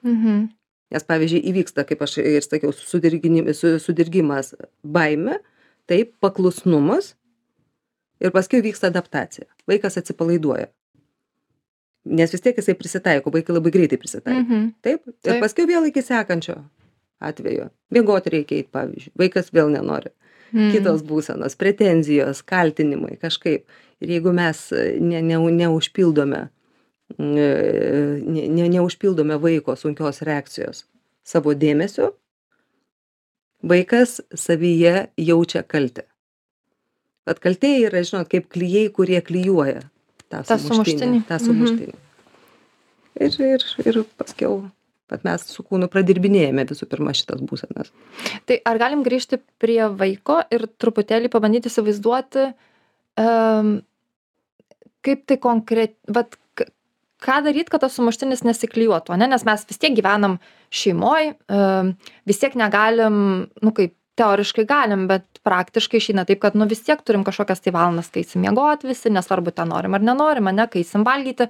Mhm. 0.07 0.49
Nes, 0.89 1.05
pavyzdžiui, 1.05 1.43
įvyksta, 1.51 1.85
kaip 1.85 2.01
aš 2.01 2.15
ir 2.23 2.45
sakiau, 2.47 2.73
sudirgimas 2.73 4.55
baime, 4.81 5.37
taip, 5.91 6.15
paklusnumas 6.25 7.13
ir 8.25 8.33
paskui 8.33 8.63
vyksta 8.65 8.89
adaptacija. 8.89 9.45
Vaikas 9.69 10.01
atsipalaiduoja. 10.01 10.71
Nes 12.09 12.33
vis 12.33 12.41
tiek 12.41 12.57
jisai 12.57 12.73
prisitaiko, 12.79 13.33
vaikai 13.35 13.53
labai 13.53 13.75
greitai 13.75 13.99
prisitaiko. 14.01 14.41
Mhm. 14.41 14.71
Taip, 14.83 15.05
ir 15.07 15.19
Taip. 15.29 15.43
paskui 15.45 15.69
vėl 15.69 15.91
iki 15.91 16.01
sekančio 16.03 16.57
atvejo. 17.21 17.69
Miegoti 17.93 18.33
reikia 18.33 18.63
eiti, 18.63 18.73
pavyzdžiui. 18.73 19.13
Vaikas 19.19 19.53
vėl 19.53 19.69
nenori. 19.75 20.15
Mhm. 20.53 20.71
kitos 20.73 21.03
būsenos, 21.05 21.57
pretenzijos, 21.61 22.43
kaltinimai 22.47 23.19
kažkaip. 23.21 23.67
Ir 24.01 24.13
jeigu 24.15 24.33
mes 24.33 24.61
e, 24.73 24.85
ne, 25.03 25.21
ne, 25.23 25.37
neužpildome, 25.59 26.45
e, 26.47 26.58
ne, 27.17 27.49
ne, 28.29 28.69
neužpildome 28.69 29.39
vaiko 29.41 29.77
sunkios 29.77 30.21
reakcijos 30.27 30.85
savo 31.25 31.55
dėmesio, 31.57 32.13
vaikas 33.65 34.19
savyje 34.39 35.09
jaučia 35.19 35.63
kaltę. 35.67 36.05
Bet 37.29 37.41
kaltė 37.45 37.75
yra, 37.89 38.01
žinot, 38.07 38.29
kaip 38.33 38.47
klyjei, 38.53 38.89
kurie 38.95 39.21
klyjuoja 39.25 39.83
tą 40.31 40.43
Tą 40.45 40.57
sumuštinį. 40.61 40.69
sumuštinį. 40.71 41.23
Tą 41.29 41.37
Mhm. 41.37 41.47
sumuštinį. 41.49 41.95
Ir, 43.19 43.35
ir, 43.43 43.65
ir 43.85 43.97
paskiau, 44.17 44.71
bet 45.11 45.25
mes 45.27 45.43
su 45.51 45.63
kūnu 45.67 45.89
pradirbinėjame 45.91 46.65
visų 46.71 46.87
pirma 46.89 47.11
šitas 47.13 47.41
būsenas. 47.43 47.91
Tai 48.47 48.61
ar 48.65 48.79
galim 48.79 49.03
grįžti 49.05 49.41
prie 49.59 49.83
vaiko 49.91 50.39
ir 50.55 50.69
truputėlį 50.79 51.29
pabandyti 51.33 51.69
įsivaizduoti, 51.69 52.55
um, 53.19 53.83
kaip 55.03 55.27
tai 55.27 55.37
konkret, 55.37 55.97
vat, 56.09 56.37
ką 57.25 57.41
daryti, 57.47 57.73
kad 57.73 57.83
tas 57.85 57.97
sumuštinis 57.99 58.45
nesiklyjuotų, 58.47 59.17
ne? 59.19 59.29
nes 59.33 59.45
mes 59.47 59.65
vis 59.69 59.81
tiek 59.81 59.95
gyvenam 59.97 60.39
šeimoje, 60.75 61.35
um, 61.51 61.95
vis 62.29 62.43
tiek 62.43 62.55
negalim, 62.59 63.49
nu 63.65 63.75
kaip 63.75 63.95
teoriškai 64.19 64.65
galim, 64.69 65.07
bet 65.11 65.43
praktiškai 65.47 66.01
išeina 66.01 66.25
taip, 66.29 66.41
kad 66.43 66.57
nu 66.59 66.67
vis 66.71 66.83
tiek 66.87 67.03
turim 67.07 67.25
kažkokias 67.27 67.63
tai 67.65 67.75
valandas, 67.75 68.11
kai 68.13 68.25
eisim 68.25 68.43
miegoti 68.45 68.91
visi, 68.91 69.13
nesvarbu, 69.15 69.55
ten 69.55 69.71
norim 69.71 69.95
ar 69.95 70.05
nenorim, 70.05 70.51
ne, 70.55 70.67
kai 70.71 70.83
eisim 70.83 71.07
valgyti. 71.07 71.49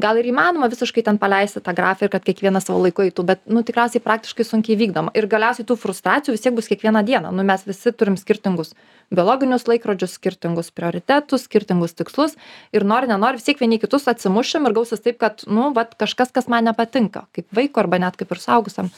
Gal 0.00 0.16
ir 0.16 0.30
įmanoma 0.30 0.70
visiškai 0.72 1.02
ten 1.04 1.18
paleisti 1.20 1.60
tą 1.60 1.74
grafą 1.76 2.06
ir 2.06 2.12
kad 2.14 2.24
kiekvienas 2.24 2.64
savo 2.64 2.80
laiku 2.80 3.04
eitų, 3.04 3.26
bet, 3.28 3.42
nu, 3.44 3.60
tikriausiai 3.60 4.00
praktiškai 4.00 4.46
sunkiai 4.48 4.78
vykdoma. 4.80 5.12
Ir 5.18 5.28
galiausiai 5.28 5.66
tų 5.68 5.76
frustracijų 5.76 6.32
vis 6.32 6.44
tiek 6.46 6.54
bus 6.56 6.70
kiekvieną 6.70 7.02
dieną. 7.04 7.32
Nu, 7.36 7.44
mes 7.44 7.66
visi 7.68 7.92
turim 7.92 8.16
skirtingus 8.16 8.72
biologinius 9.12 9.66
laikrodžius, 9.68 10.16
skirtingus 10.16 10.72
prioritetus, 10.72 11.44
skirtingus 11.44 11.92
tikslus 11.98 12.38
ir 12.72 12.86
nori, 12.88 13.10
nenori, 13.10 13.36
vis 13.36 13.48
tiek 13.50 13.60
vieni 13.60 13.76
kitus 13.82 14.08
atsimušim 14.08 14.64
ir 14.68 14.76
gausis 14.78 15.04
taip, 15.04 15.18
kad, 15.20 15.44
nu, 15.44 15.68
vat, 15.76 15.92
kažkas, 16.00 16.32
kas 16.32 16.48
man 16.48 16.64
nepatinka, 16.70 17.26
kaip 17.36 17.52
vaiko 17.52 17.84
arba 17.84 18.00
net 18.00 18.16
kaip 18.16 18.32
ir 18.32 18.40
saugusiam. 18.40 18.88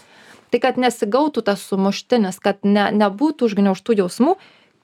Tai 0.54 0.60
kad 0.62 0.78
nesigautų 0.78 1.42
tas 1.42 1.64
sumuštinis, 1.66 2.38
kad 2.38 2.62
ne, 2.62 2.86
nebūtų 2.94 3.48
užgniauštų 3.48 3.98
jausmų, 4.04 4.36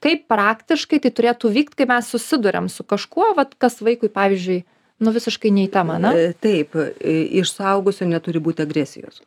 kaip 0.03 0.25
praktiškai 0.31 0.99
tai 0.99 1.13
turėtų 1.15 1.53
vykti, 1.55 1.79
kai 1.79 1.87
mes 1.93 2.11
susidurėm 2.11 2.67
su 2.67 2.83
kažkuo, 2.83 3.31
vat, 3.37 3.55
kas 3.61 3.79
vaikui, 3.79 4.11
pavyzdžiui, 4.11 4.65
nu 5.01 5.11
visiškai 5.11 5.51
nei 5.51 5.67
tema, 5.71 5.97
na? 6.01 6.13
E, 6.17 6.31
Taip, 6.33 6.77
e, 6.77 7.17
iš 7.41 7.55
suaugusio 7.55 8.07
neturi 8.09 8.41
būti 8.43 8.63
agresijos. 8.65 9.21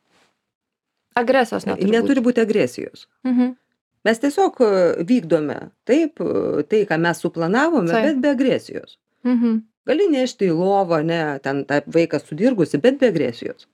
Agresijos 1.18 1.66
neturi. 1.68 1.90
Neturi 1.90 2.22
būti 2.24 2.42
agresijos. 2.42 3.06
Būt. 3.06 3.30
Mhm. 3.32 3.52
Mes 4.04 4.20
tiesiog 4.20 4.58
e, 4.60 4.72
vykdome 5.08 5.58
taip, 5.88 6.20
tai, 6.68 6.82
ką 6.88 6.98
mes 7.00 7.22
suplanavome, 7.24 7.92
Taip. 7.92 8.10
bet 8.10 8.20
be 8.24 8.34
agresijos. 8.36 8.98
Mhm. 9.26 9.62
Gali 9.84 10.08
nešti 10.12 10.48
į 10.48 10.56
lovą, 10.56 11.02
ne, 11.04 11.22
ten 11.44 11.64
tą 11.68 11.82
vaiką 11.92 12.20
sudirgusi, 12.22 12.80
bet 12.80 13.00
be 13.00 13.10
agresijos. 13.12 13.66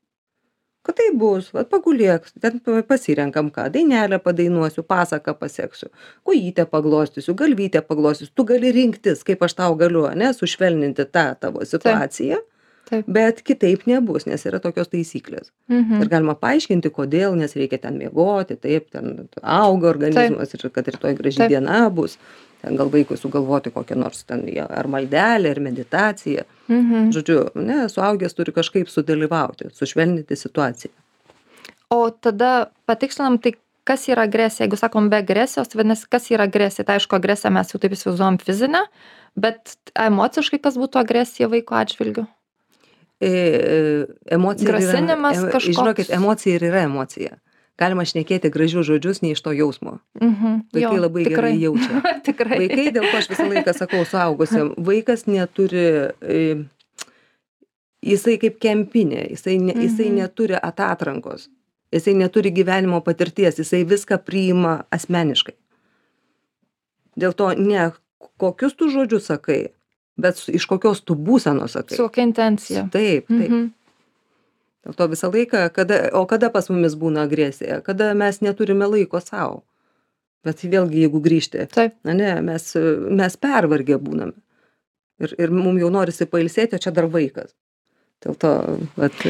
Kad 0.83 0.97
tai 0.97 1.11
bus, 1.13 1.51
va, 1.53 1.61
pagulėk, 1.69 2.31
ten 2.41 2.61
pa- 2.65 2.81
pasirenkam 2.89 3.51
ką, 3.53 3.67
dainelę 3.75 4.17
padainuosiu, 4.25 4.81
pasaką 4.89 5.35
paseksiu, 5.37 5.91
kojytę 6.25 6.65
paglostysiu, 6.73 7.35
galvytę 7.37 7.83
paglostysiu. 7.85 8.33
Tu 8.35 8.47
gali 8.49 8.73
rinktis, 8.73 9.21
kaip 9.29 9.45
aš 9.45 9.59
tau 9.59 9.77
galiu, 9.77 10.07
ne, 10.17 10.33
sušvelninti 10.33 11.05
tą 11.13 11.27
tavo 11.41 11.67
situaciją, 11.69 12.41
Taip. 12.89 13.05
bet 13.07 13.43
kitaip 13.45 13.85
nebus, 13.87 14.25
nes 14.27 14.47
yra 14.49 14.59
tokios 14.59 14.89
taisyklės. 14.89 15.53
Mhm. 15.69 16.01
Ir 16.01 16.09
galima 16.09 16.35
paaiškinti, 16.35 16.91
kodėl, 16.97 17.37
nes 17.37 17.53
reikia 17.55 17.79
ten 17.85 18.01
miegoti, 18.01 18.57
taip, 18.57 18.89
ten 18.91 19.29
auga 19.43 19.93
organizmas 19.93 20.55
ir 20.57 20.71
kad 20.71 20.89
rytoj 20.89 21.15
graži 21.21 21.45
Taip. 21.45 21.53
diena 21.53 21.91
bus. 21.91 22.17
Ten 22.61 22.77
gal 22.77 22.91
vaikui 22.93 23.17
sugalvoti 23.17 23.73
kokią 23.73 23.97
nors 23.97 24.25
ten 24.29 24.45
ar 24.69 24.89
maldelę, 24.89 25.51
ar 25.55 25.61
meditaciją. 25.65 26.45
Mhm. 26.69 27.11
Žodžiu, 27.17 27.39
ne, 27.55 27.87
suaugęs 27.89 28.37
turi 28.37 28.53
kažkaip 28.53 28.91
sudalyvauti, 28.93 29.71
sušvelninti 29.73 30.37
situaciją. 30.37 30.93
O 31.91 32.11
tada 32.11 32.71
patikslinam, 32.87 33.39
tai 33.43 33.57
kas 33.89 34.07
yra 34.13 34.27
agresija? 34.29 34.67
Jeigu 34.67 34.79
sakom 34.79 35.09
be 35.11 35.19
agresijos, 35.19 35.71
tai 35.71 35.81
vadinasi, 35.81 36.07
kas 36.13 36.29
yra 36.31 36.47
agresija? 36.47 36.85
Tai 36.87 37.01
aišku, 37.01 37.17
agresiją 37.17 37.51
mes 37.55 37.73
jau 37.73 37.81
taip 37.83 37.97
įsivaizduojam 37.97 38.39
fizinę, 38.43 38.85
bet 39.41 39.75
emociškai 39.99 40.61
kas 40.63 40.79
būtų 40.79 41.01
agresija 41.01 41.49
vaiko 41.51 41.79
atžvilgiu? 41.81 42.27
E, 43.21 43.29
e, 43.29 44.07
emocija 44.37 44.71
Grasinimas 44.71 45.37
yra, 45.37 45.49
e, 45.49 45.53
kažkoks? 45.53 45.77
Žinokit, 45.77 46.13
emocija 46.17 46.57
ir 46.57 46.67
yra 46.71 46.85
emocija. 46.87 47.41
Galima 47.81 48.05
šnekėti 48.05 48.51
gražius 48.53 48.85
žodžius 48.91 49.23
ne 49.25 49.31
iš 49.33 49.41
to 49.41 49.53
jausmo. 49.57 49.99
Mhm. 50.21 50.59
Vaikai 50.75 50.83
Jo, 50.83 51.01
labai 51.01 51.23
tikrai. 51.25 51.37
gerai 51.37 51.63
jaučia. 51.63 52.03
tikrai. 52.29 52.59
Vaikai, 52.61 52.91
dėl 52.93 53.07
ko 53.09 53.17
aš 53.23 53.31
visą 53.33 53.47
laiką 53.49 53.73
sakau 53.79 54.03
suaugusiam, 54.05 54.75
vaikas 54.91 55.25
neturi, 55.31 55.87
e, 56.21 56.43
jisai 58.05 58.37
kaip 58.43 58.59
kempinė, 58.61 59.25
jisai, 59.33 59.57
ne, 59.65 59.73
jisai 59.81 60.11
Mhm. 60.11 60.19
neturi 60.21 60.59
atatrankos, 60.61 61.49
jisai 61.93 62.15
neturi 62.21 62.53
gyvenimo 62.53 63.01
patirties, 63.05 63.57
jisai 63.61 63.83
viską 63.89 64.21
priima 64.29 64.83
asmeniškai. 64.93 65.57
Dėl 67.21 67.33
to 67.35 67.51
ne 67.59 67.91
kokius 68.41 68.77
tu 68.77 68.89
žodžius 68.93 69.27
sakai, 69.33 69.71
bet 70.21 70.37
iš 70.49 70.65
kokios 70.69 71.01
tu 71.05 71.15
būsenos 71.17 71.75
sakai. 71.77 71.97
Su 71.97 72.07
kokia 72.09 72.25
intencija? 72.29 72.85
Taip, 72.93 73.27
taip. 73.29 73.51
Mhm. 73.51 73.67
Dėl 74.87 74.97
to 74.97 75.09
visą 75.13 75.29
laiką, 75.33 75.67
kada, 75.77 76.03
o 76.17 76.25
kada 76.29 76.49
pas 76.53 76.71
mumis 76.73 76.95
būna 76.97 77.27
agresija, 77.29 77.83
kada 77.85 78.15
mes 78.17 78.41
neturime 78.41 78.89
laiko 78.89 79.21
savo. 79.21 79.63
Bet 80.47 80.63
vėlgi, 80.65 81.03
jeigu 81.05 81.21
grįžti, 81.21 81.67
Taip. 81.69 81.99
na 82.09 82.15
ne, 82.17 82.31
mes, 82.41 82.71
mes 83.21 83.37
pervargę 83.37 83.99
būname. 84.01 84.39
Ir, 85.21 85.35
ir 85.37 85.53
mums 85.53 85.83
jau 85.83 85.91
norisi 85.93 86.25
pailsėti, 86.25 86.79
o 86.79 86.81
čia 86.81 86.95
dar 86.97 87.11
vaikas. 87.13 87.53
Dėl 88.25 88.39
to, 88.41 88.53
vat, 88.97 89.21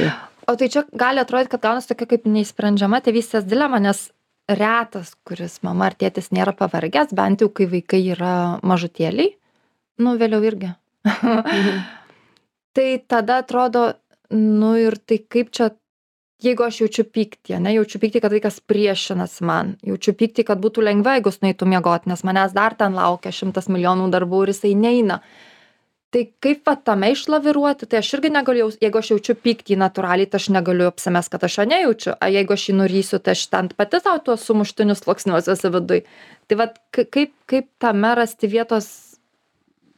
O 0.51 0.57
tai 0.59 0.67
čia 0.73 0.83
gali 0.99 1.21
atrodyti, 1.23 1.53
kad 1.53 1.63
gaunasi 1.63 1.93
tokia 1.93 2.09
kaip 2.11 2.25
neįsprendžiama 2.27 2.99
tėvystės 3.05 3.45
dilema, 3.47 3.79
nes 3.83 4.09
retas, 4.51 5.13
kuris 5.27 5.61
mama 5.67 5.91
ar 5.91 5.95
tėtis 5.99 6.33
nėra 6.35 6.55
pavargęs, 6.59 7.13
bent 7.15 7.45
jau 7.45 7.51
kai 7.55 7.69
vaikai 7.71 8.01
yra 8.17 8.33
mažutėliai, 8.67 9.37
nu 10.03 10.17
vėliau 10.19 10.43
irgi. 10.49 10.73
tai 12.77 12.87
tada 13.07 13.41
atrodo, 13.45 13.85
nu 14.31 14.73
ir 14.79 14.97
tai 15.07 15.21
kaip 15.23 15.51
čia, 15.55 15.71
jeigu 16.43 16.65
aš 16.65 16.81
jaučiu 16.85 17.05
pyktį, 17.05 17.59
ne, 17.61 17.75
jaučiu 17.77 18.01
pyktį, 18.03 18.23
kad 18.25 18.35
vaikas 18.35 18.61
priešinasi 18.65 19.47
man, 19.47 19.77
jaučiu 19.87 20.15
pyktį, 20.17 20.47
kad 20.49 20.63
būtų 20.63 20.85
lengva, 20.87 21.19
jeigu 21.19 21.33
jis 21.33 21.43
nueitų 21.45 21.69
miegoti, 21.69 22.11
nes 22.11 22.25
manęs 22.27 22.57
dar 22.57 22.77
ten 22.79 22.97
laukia 22.97 23.33
šimtas 23.35 23.69
milijonų 23.69 24.11
darbų 24.15 24.45
ir 24.45 24.55
jisai 24.55 24.75
neina. 24.79 25.21
Tai 26.11 26.25
kaip 26.43 26.65
va 26.67 26.73
tame 26.75 27.13
išlaviruoti 27.15 27.87
tai 27.87 28.01
aš 28.01 28.09
irgi 28.17 28.33
negaliu 28.35 28.65
jaust 28.65 28.81
jeigu 28.83 28.99
aš 28.99 29.13
jaučiu 29.13 29.37
pyktį 29.39 29.77
natūraliai 29.79 30.27
tai 30.27 30.41
aš 30.41 30.49
negaliu 30.57 30.89
apsimest 30.91 31.31
kad 31.31 31.45
aš 31.47 31.61
jo 31.61 31.67
nejaučiu. 31.71 32.15
A 32.19 32.27
jeigu 32.35 32.57
aš 32.57 32.65
jį 32.67 32.75
nurysiu 32.81 33.21
tai 33.23 33.37
aš 33.37 33.45
ten 33.53 33.69
pati 33.79 34.01
sau 34.03 34.17
tuos 34.19 34.43
sumuštinius 34.43 35.05
sluoksniuosiuosi 35.05 35.71
viduj. 35.77 36.01
Tai 36.51 36.59
vat 36.59 36.81
kaip 36.91 37.31
kaip 37.47 37.69
tame 37.79 38.11
rasti 38.19 38.51
vietos 38.51 38.91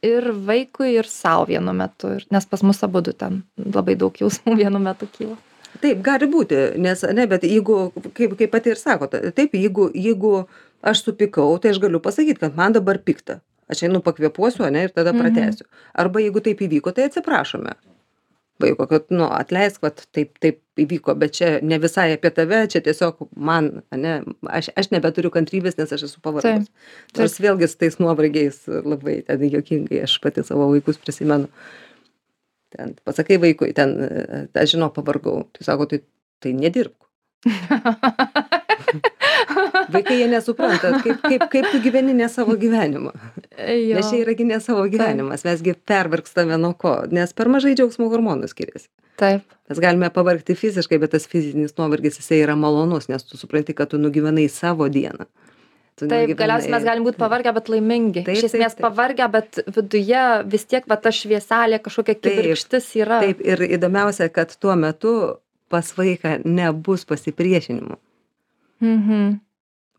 ir 0.03 0.27
vaikui 0.47 0.93
ir 0.99 1.07
sau 1.09 1.45
vienu 1.49 1.73
metu. 1.73 2.11
Ir 2.17 2.25
nes 2.31 2.45
pas 2.45 2.63
mus 2.63 2.83
abudu 2.83 3.13
ten 3.17 3.41
labai 3.57 3.95
daug 3.95 4.13
jausmų 4.19 4.57
vienu 4.61 4.79
metu 4.83 5.07
kyla. 5.17 5.37
Taip 5.81 6.03
gali 6.05 6.27
būti 6.29 6.59
nes 6.77 7.01
ne 7.17 7.25
bet 7.27 7.43
jeigu 7.47 7.77
kaip 8.13 8.35
kaip 8.37 8.51
pati 8.53 8.75
ir 8.75 8.77
sakot 8.77 9.15
taip 9.35 9.55
jeigu 9.57 9.87
jeigu 9.95 10.45
aš 10.85 11.01
supykau 11.07 11.55
tai 11.63 11.71
aš 11.73 11.79
galiu 11.81 11.99
pasakyt 12.03 12.39
kad 12.43 12.55
man 12.59 12.75
dabar 12.75 12.99
pikta. 13.01 13.39
Aš 13.71 13.85
einu 13.87 14.03
pakvėpuosiu 14.03 14.65
ane 14.67 14.83
ir 14.85 14.91
tada 14.93 15.13
Mhm. 15.13 15.19
pratęsiu. 15.23 15.65
Arba 15.95 16.19
jeigu 16.19 16.43
taip 16.43 16.59
įvyko 16.61 16.93
tai 16.93 17.07
atsiprašome 17.09 17.73
vaiko 18.61 18.87
kad 18.87 19.09
nu 19.09 19.27
atleisk 19.33 19.81
vat 19.83 20.03
taip 20.15 20.37
taip 20.43 20.59
įvyko 20.79 21.15
bet 21.19 21.35
čia 21.37 21.49
ne 21.65 21.77
visai 21.81 22.13
apie 22.15 22.31
tave 22.33 22.63
čia 22.71 22.81
tiesiog 22.85 23.27
man 23.49 23.69
ane 23.93 24.15
aš 24.59 24.71
aš 24.79 24.91
nebeturiu 24.93 25.31
kantrybės 25.33 25.77
nes 25.79 25.93
aš 25.93 26.07
esu 26.09 26.21
pavargus. 26.23 26.69
Nors 27.17 27.39
vėlgi 27.41 27.69
su 27.69 27.79
tais 27.81 27.99
nuovargiais 28.01 28.63
labai 28.69 29.21
ten 29.27 29.45
juokingai 29.49 30.03
aš 30.07 30.19
pati 30.23 30.45
savo 30.45 30.69
vaikus 30.73 31.01
prisimenu. 31.01 31.49
Ten 32.73 32.95
pasakai 33.05 33.39
vaikui 33.41 33.73
ten 33.77 33.95
aš 34.53 34.75
žinau 34.75 34.89
pavargau. 34.93 35.43
Tai 35.53 35.69
sako 35.69 35.89
tai 35.89 36.03
tai 36.43 36.53
nedirbk 36.57 37.09
Vaikai 39.93 40.17
jie 40.19 40.27
nesupranta, 40.31 40.91
kaip, 41.03 41.21
kaip, 41.23 41.45
kaip 41.53 41.67
tu 41.71 41.79
gyveni 41.83 42.13
ne 42.17 42.27
savo 42.29 42.55
gyvenimą. 42.59 43.11
Jo. 43.53 43.99
Nes 43.99 44.09
čia 44.09 44.23
yra 44.23 44.33
gi 44.39 44.47
ne 44.49 44.59
savo 44.63 44.83
gyvenimas, 44.89 45.45
mesgi 45.45 45.75
pervargstame 45.87 46.57
nuo 46.57 46.73
ko, 46.73 46.95
nes 47.13 47.33
per 47.37 47.49
mažai 47.53 47.75
džiaugsmo 47.77 48.09
hormonų 48.11 48.49
skiriasi. 48.51 48.89
Taip. 49.21 49.45
Mes 49.69 49.79
galime 49.79 50.09
pavargti 50.13 50.55
fiziškai, 50.57 50.97
bet 50.99 51.13
tas 51.13 51.27
fizinis 51.29 51.75
nuovargis 51.77 52.17
jisai 52.19 52.41
yra 52.43 52.55
malonus, 52.59 53.05
nes 53.11 53.23
tu 53.23 53.37
supranti, 53.37 53.75
kad 53.77 53.91
tu 53.93 53.99
nugyvenai 54.01 54.47
savo 54.49 54.89
dieną. 54.89 55.27
Tu 55.93 56.07
Taip, 56.09 56.23
nugyvenai- 56.25 56.37
galiausiai 56.39 56.71
mes 56.73 56.83
galim 56.87 57.03
būt 57.05 57.19
pavargę, 57.21 57.53
bet 57.53 57.69
laimingi. 57.69 58.23
Taip, 58.25 58.35
Iš 58.39 58.47
esmės 58.49 58.73
taip, 58.73 58.79
taip. 58.81 58.87
pavargę, 58.87 59.27
bet 59.31 59.59
viduje 59.75 60.23
vis 60.49 60.65
tiek 60.65 60.87
va 60.89 60.97
ta 60.97 61.11
švieselė 61.13 61.77
kažkokia 61.85 62.15
kibirkštis 62.17 62.87
yra. 62.97 63.19
Taip, 63.21 63.43
ir 63.45 63.61
įdomiausia, 63.77 64.31
kad 64.33 64.49
tuo 64.57 64.73
metu 64.75 65.13
pas 65.69 65.93
vaiką 65.97 66.39
nebus 66.45 67.05
pasipriešinimo. 67.05 67.95
Mhm. 68.81 69.39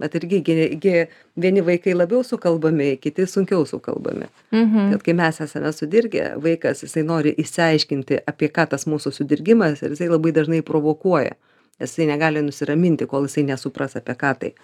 Bet 0.02 0.14
irgi 0.18 0.40
gi, 0.42 0.54
gi 0.82 0.94
vieni 1.38 1.62
vaikai 1.62 1.94
labiau 1.94 2.24
sukalbami, 2.26 2.96
kiti 2.98 3.26
sunkiau 3.30 3.66
sukalbami. 3.66 4.26
Mhm. 4.50 4.90
kad 4.90 5.02
kai 5.02 5.14
mes 5.14 5.40
esame 5.40 5.72
sudirgę 5.72 6.34
vaikas 6.42 6.82
jisai 6.82 7.02
nori 7.06 7.34
išsiaiškinti 7.38 8.24
apie 8.26 8.48
ką 8.48 8.68
tas 8.70 8.86
mūsų 8.90 9.12
sudirgimas 9.12 9.82
ir 9.82 9.94
jisai 9.94 10.08
labai 10.10 10.32
dažnai 10.32 10.62
provokuoja 10.62 11.34
nes 11.80 11.90
jisai 11.90 12.06
negali 12.06 12.42
nusiraminti 12.42 13.06
kol 13.06 13.26
jisai 13.28 13.44
nesupras 13.50 13.96
apie 13.96 14.14
ką 14.14 14.32
tai 14.40 14.54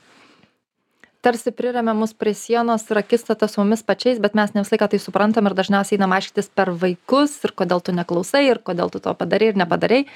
Tarsi 1.21 1.51
priremia 1.53 1.93
mus 1.93 2.15
prie 2.17 2.33
sienos 2.33 2.87
ir 2.89 2.97
akistata 2.97 3.45
su 3.49 3.61
mumis 3.61 3.83
pačiais, 3.85 4.17
bet 4.25 4.33
mes 4.33 4.55
ne 4.55 4.63
visą 4.63 4.73
laiką 4.73 4.87
tai 4.89 5.01
suprantam 5.05 5.51
ir 5.51 5.55
dažniausiai 5.59 5.99
einam 5.99 6.15
aiškytis 6.17 6.49
per 6.57 6.71
vaikus 6.73 7.35
ir 7.45 7.53
kodėl 7.53 7.83
tu 7.85 7.93
neklausai 7.93 8.47
ir 8.47 8.61
kodėl 8.65 8.89
tu 8.89 9.03
to 9.05 9.13
padarai 9.13 9.51
ir 9.53 9.59
nepadarai. 9.61 10.07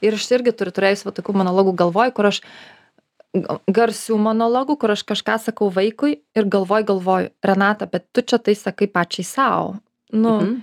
Ir 0.00 0.16
aš 0.16 0.30
irgi 0.32 0.54
turiu 0.56 0.72
turėjus 0.72 1.04
va 1.04 1.12
tokių 1.12 1.34
monologų 1.42 1.76
galvoj, 1.76 2.14
kur 2.16 2.30
aš 2.30 2.40
garsių 3.34 4.18
monologų, 4.20 4.78
kur 4.80 4.94
aš 4.94 5.02
kažką 5.08 5.38
sakau 5.42 5.70
vaikui 5.72 6.20
ir 6.36 6.48
galvoj 6.52 6.86
galvoju, 6.88 7.32
Renata, 7.44 7.88
bet 7.90 8.08
tu 8.12 8.22
čia 8.22 8.38
tai 8.38 8.56
sakai 8.58 8.88
pačiai 8.88 9.26
savo. 9.26 9.76
Nu, 10.12 10.36
Mhm, 10.38 10.62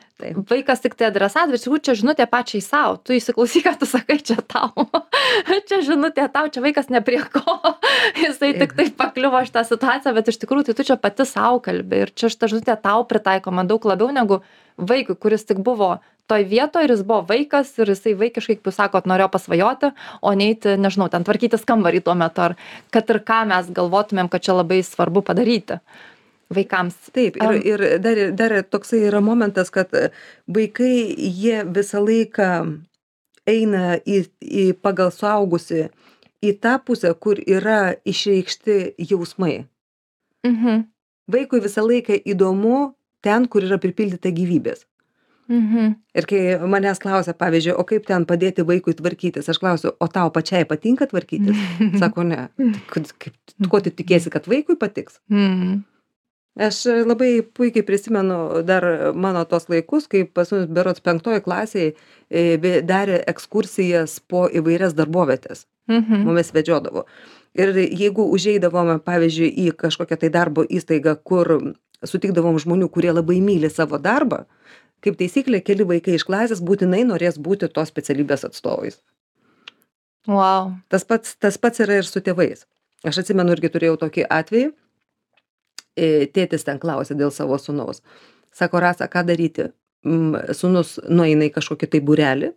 vaikas 0.49 0.79
tik 0.79 0.95
tai 0.95 1.09
adresat, 1.09 1.49
bet 1.51 1.59
iš 1.59 1.65
tikrųjų 1.65 1.83
čia 1.83 1.95
žinutė 1.99 2.27
pačiai 2.31 2.61
savo. 2.63 2.95
Tu 3.03 3.17
įsiklausyk, 3.17 3.65
ką 3.67 3.73
tu 3.81 3.85
sakai 3.85 4.15
čia 4.23 4.37
tau. 4.39 4.87
čia 5.67 5.81
žinutė 5.83 6.29
tau, 6.31 6.47
čia 6.47 6.63
vaikas 6.63 6.87
ne 6.87 7.01
prie 7.03 7.19
ko. 7.27 7.43
Jisai 8.23 8.53
tik 8.55 8.71
tai 8.77 8.87
pakliuvo 8.95 9.43
šitą 9.43 9.65
situaciją, 9.67 10.15
bet 10.15 10.31
iš 10.31 10.39
tikrųjų 10.39 10.69
tai 10.69 10.77
tu 10.79 10.87
čia 10.87 10.95
pati 10.95 11.27
savo 11.27 11.59
kalbi. 11.59 12.05
Ir 12.05 12.13
čia 12.15 12.31
šitą 12.31 12.53
žinutę 12.53 12.77
tau 12.79 13.03
pritaikoma 13.03 13.67
daug 13.67 13.83
labiau 13.83 14.15
negu 14.15 14.39
vaikui, 14.79 15.19
kuris 15.19 15.43
tik 15.43 15.59
buvo 15.59 15.97
toj 16.27 16.43
vietoje 16.49 16.87
ir 16.87 16.93
jis 16.95 17.03
buvo 17.03 17.21
vaikas 17.29 17.73
ir 17.79 17.91
jisai 17.91 18.13
vaikiškai, 18.19 18.55
kaip 18.59 18.69
jūs 18.69 18.77
sakot, 18.79 19.05
norėjo 19.09 19.29
pasvajoti, 19.33 19.91
o 20.21 20.31
neiti, 20.33 20.77
nežinau, 20.79 21.09
ten 21.11 21.23
tvarkytis 21.27 21.65
kambarį 21.67 22.03
tuo 22.05 22.15
metu, 22.15 22.41
ar 22.41 22.55
kad 22.95 23.09
ir 23.11 23.19
ką 23.27 23.43
mes 23.51 23.69
galvotumėm, 23.75 24.29
kad 24.31 24.41
čia 24.45 24.55
labai 24.57 24.81
svarbu 24.83 25.21
padaryti 25.25 25.79
vaikams. 26.53 26.95
taip 27.13 27.37
ir 27.41 27.53
ir 27.65 27.83
dar 27.99 28.17
dar 28.31 28.63
toksai 28.63 28.99
yra 29.09 29.21
momentas 29.21 29.69
kad 29.73 29.89
vaikai 30.47 31.15
jie 31.17 31.63
visą 31.65 31.99
laiką 32.03 32.49
eina 33.47 33.97
į 34.05 34.23
į 34.41 34.65
pagal 34.81 35.09
suaugusį 35.11 35.89
į 36.43 36.51
tą 36.61 36.77
pusę 36.85 37.13
kur 37.19 37.39
yra 37.39 37.95
išreikšti 38.05 38.95
jausmai 39.09 39.65
Mhm. 40.45 40.83
vaikui 41.31 41.59
visą 41.63 41.81
laiką 41.87 42.21
įdomu 42.25 42.93
ten 43.21 43.47
kur 43.47 43.63
yra 43.63 43.77
pripildyta 43.79 44.29
gyvybės 44.31 44.85
Mhm. 45.49 45.93
ir 46.15 46.25
kai 46.29 46.41
manęs 46.67 46.99
klausia 47.03 47.33
pavyzdžiui 47.33 47.75
o 47.77 47.83
kaip 47.83 48.05
ten 48.07 48.25
padėti 48.25 48.63
vaikui 48.65 48.93
tvarkytis 48.95 49.49
aš 49.49 49.59
klausiu 49.59 49.91
o 49.99 50.07
tau 50.07 50.29
pačiai 50.31 50.65
patinka 50.65 51.05
tvarkytis 51.11 51.57
sako 52.01 52.23
ne 52.23 52.47
kaip 52.93 53.33
ko 53.69 53.79
tu 53.81 53.89
tikiesi 53.91 54.29
kad 54.29 54.47
vaikui 54.47 54.75
patiks 54.79 55.19
Mhm. 55.29 55.81
aš 56.59 56.85
labai 57.09 57.41
puikiai 57.41 57.83
prisimenu 57.83 58.61
dar 58.63 58.85
mano 59.15 59.43
tuos 59.45 59.67
laikus 59.69 60.07
kai 60.07 60.23
pas 60.23 60.51
mus 60.53 60.65
berods 60.69 61.01
penktoj 61.01 61.41
klasėj 61.41 61.93
e, 62.29 62.57
ve- 62.61 62.81
darė 62.85 63.23
ekskursijas 63.27 64.19
po 64.27 64.47
įvairias 64.47 64.93
darbovietes 64.95 65.65
Mhm. 65.89 66.23
mumis 66.23 66.51
vedžiodavo 66.55 67.03
ir 67.53 67.73
jeigu 67.75 68.23
užeidavome 68.31 68.99
pavyzdžiui 69.03 69.49
į 69.65 69.71
kažkokią 69.75 70.17
tai 70.21 70.29
darbo 70.29 70.63
įstaigą 70.63 71.17
kur 71.23 71.73
sutikdavom 72.03 72.55
žmonių 72.59 72.87
kurie 72.91 73.11
labai 73.11 73.41
myli 73.41 73.69
savo 73.69 73.97
darbą 73.99 74.45
kaip 75.03 75.17
taisyklė 75.19 75.61
keli 75.65 75.85
vaikai 75.87 76.17
iš 76.17 76.25
klasės 76.27 76.63
būtinai 76.63 77.03
norės 77.07 77.39
būti 77.41 77.69
tos 77.71 77.91
specialybės 77.91 78.45
atstovais. 78.47 79.01
Wow. 80.27 80.71
tas 80.87 81.03
pats 81.03 81.35
tas 81.35 81.57
pats 81.59 81.83
yra 81.83 81.99
ir 81.99 82.07
su 82.07 82.21
tėvais. 82.23 82.63
Aš 83.03 83.19
atsimenu 83.23 83.51
irgi 83.51 83.73
turėjau 83.73 83.97
tokį 84.05 84.23
atvejį. 84.31 84.69
E, 85.99 86.25
tėtis 86.31 86.63
ten 86.63 86.79
klausė 86.79 87.17
dėl 87.19 87.31
savo 87.35 87.57
sūnaus. 87.59 87.99
Sako 88.55 88.79
rasa 88.79 89.09
ką 89.11 89.25
daryti? 89.27 89.67
Sūnus 90.03 90.97
nueina 91.07 91.47
į 91.47 91.53
kažkokį 91.55 91.89
tai 91.91 91.99
būrelį 92.03 92.53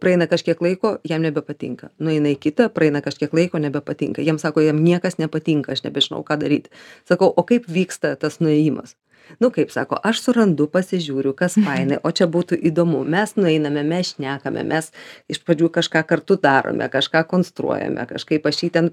praeina 0.00 0.26
kažkiek 0.30 0.60
laiko 0.62 0.96
jam 1.08 1.22
nebepatinka. 1.24 1.90
Nueina 1.98 2.32
į 2.32 2.38
kitą 2.40 2.68
praeina 2.70 3.02
kažkiek 3.02 3.32
laiko 3.34 3.58
nebepatinka. 3.58 4.22
Jam 4.22 4.38
sako 4.38 4.62
jam 4.62 4.82
niekas 4.84 5.18
nepatinka 5.18 5.72
aš 5.72 5.82
nebežinau 5.86 6.22
ką 6.26 6.38
daryti. 6.38 6.70
Sakau 7.08 7.32
o 7.36 7.42
kaip 7.46 7.66
vyksta 7.68 8.14
tas 8.16 8.38
nuėjimas 8.40 8.94
nu 9.40 9.50
kaip 9.54 9.72
sako 9.74 9.98
aš 10.04 10.20
surandu 10.24 10.66
pasižiūriu 10.72 11.34
kas 11.36 11.56
fainai 11.60 11.98
o 12.02 12.10
čia 12.10 12.28
būtų 12.30 12.58
įdomu. 12.70 13.02
Mes 13.04 13.34
nueiname 13.36 13.84
mes 13.86 14.14
šnekame 14.14 14.64
mes 14.68 14.90
iš 15.32 15.42
pradžių 15.46 15.70
kažką 15.78 16.04
kartu 16.08 16.38
darome 16.42 16.88
kažką 16.92 17.24
konstruojame 17.30 18.06
kažkaip 18.10 18.46
aš 18.46 18.62
jį 18.64 18.70
ten 18.76 18.92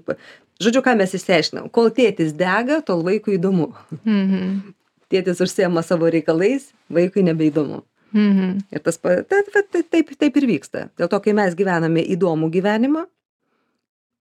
žodžiu 0.62 0.82
ką 0.86 0.96
mes 1.00 1.14
išsiaiškinam 1.18 1.70
kol 1.74 1.92
tėtis 1.94 2.34
dega 2.36 2.80
tol 2.82 3.04
vaikui 3.06 3.38
įdomu. 3.38 3.72
Mhm. 4.04 4.74
tėtis 5.10 5.40
užsiema 5.42 5.82
savo 5.82 6.10
reikalais 6.10 6.70
vaikui 6.88 7.26
nebeįdomu. 7.26 7.82
Mhm. 8.12 8.58
ir 8.74 8.80
tas 8.82 8.98
ta 8.98 9.42
va 9.54 9.62
tai 9.70 9.82
taip 9.82 10.10
taip 10.18 10.36
ir 10.36 10.46
vyksta. 10.46 10.88
Dėl 10.98 11.08
to 11.08 11.20
kai 11.22 11.32
mes 11.32 11.54
gyvename 11.54 12.02
įdomų 12.16 12.50
gyvenimą 12.50 13.06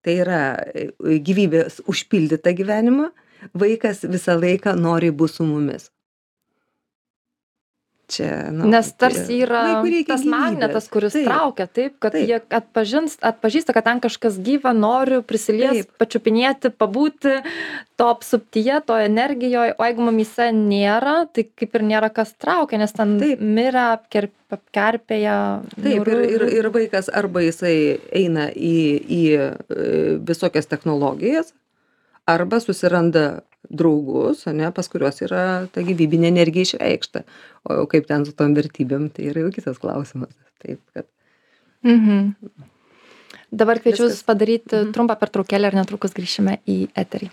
tai 0.05 0.19
yra 0.23 0.41
e, 0.73 0.89
gyvybės 1.25 1.81
užpildytą 1.89 2.53
gyvenimą 2.55 3.09
vaikas 3.57 4.03
visą 4.07 4.37
laiką 4.39 4.75
nori 4.79 5.11
būt 5.11 5.39
su 5.39 5.47
mumis 5.47 5.89
čia 8.09 8.49
nu 8.53 8.67
Nes 8.69 8.89
tarsi 8.97 9.39
yra 9.45 9.61
reikia 9.83 10.15
tas 10.15 10.25
magnetas, 10.27 10.89
kuris 10.91 11.13
Taip. 11.15 11.27
traukia, 11.27 11.67
taip, 11.67 11.95
kad 12.01 12.15
Taip. 12.15 12.25
jie 12.29 12.39
atpažins, 12.57 13.15
atpažįsta, 13.21 13.75
kad 13.77 13.85
ten 13.87 14.01
kažkas 14.03 14.39
gyva, 14.43 14.73
noriu 14.75 15.21
prisiliesti, 15.25 15.87
pačiupinėti, 16.01 16.73
pabūti 16.73 17.37
to 17.99 18.09
apsuptyje, 18.09 18.81
to 18.87 18.97
energijoje, 19.03 19.75
o 19.77 19.87
jeigu 19.87 20.07
mamyse 20.09 20.49
nėra, 20.55 21.15
tai 21.33 21.45
kaip 21.47 21.79
ir 21.79 21.85
nėra 21.93 22.11
kas 22.13 22.33
traukia, 22.39 22.81
nes 22.81 22.95
ten 22.95 23.17
Taip. 23.21 23.43
mirė, 23.43 23.85
apkerp, 23.99 24.35
apkerpėja. 24.55 25.37
Taip, 25.75 26.09
ir, 26.09 26.25
ir, 26.37 26.47
ir 26.61 26.71
vaikas 26.73 27.11
arba 27.13 27.43
jisai 27.45 27.75
eina 28.15 28.49
į, 28.49 28.79
į 29.03 29.23
e, 29.37 29.49
visokias 30.25 30.69
technologijas, 30.71 31.53
arba 32.29 32.59
susiranda 32.63 33.41
draugus, 33.67 34.45
ane, 34.47 34.71
pas 34.71 34.87
kuriuos 34.87 35.19
yra 35.25 35.67
ta 35.73 35.81
gyvybinė 35.83 36.29
energija 36.31 36.69
išreikšta. 36.69 37.23
O 37.67 37.73
jau 37.81 37.87
kaip 37.91 38.07
ten 38.07 38.23
su 38.25 38.31
tom 38.33 38.55
vertybėm, 38.55 39.09
tai 39.13 39.27
yra 39.33 39.43
jau 39.45 39.51
kitas 39.51 39.77
klausimas. 39.81 40.31
Taip, 40.63 40.79
kad 40.93 41.05
Mhm. 41.83 42.35
Dabar 43.51 43.79
kviečiu. 43.79 44.09
Jūs 44.09 44.23
padaryti 44.27 44.75
Mhm. 44.75 44.91
trumpą 44.93 45.15
pertraukėlę 45.19 45.67
ir 45.71 45.75
netrukus 45.79 46.11
grįšime 46.13 46.59
į 46.67 46.89
eterį. 46.95 47.29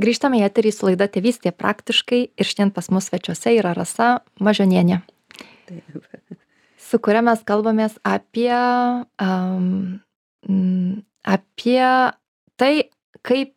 Grįžtame 0.00 0.38
į 0.40 0.46
eterį 0.48 0.70
su 0.72 0.86
laida 0.88 1.06
Tėvystė 1.12 1.52
praktiškai 1.52 2.20
ir 2.40 2.48
šiandien 2.48 2.70
pas 2.72 2.88
mus 2.90 3.10
svečiuose 3.10 3.52
yra 3.58 3.74
Rasa 3.76 4.20
Mažionienė, 4.40 5.02
taip. 5.68 5.98
su 6.80 6.98
kuria 6.98 7.20
mes 7.22 7.42
kalbamės 7.44 7.98
apie, 8.02 8.48
um, 9.20 10.00
apie 11.26 11.84
tai, 12.60 12.74
kaip 13.26 13.54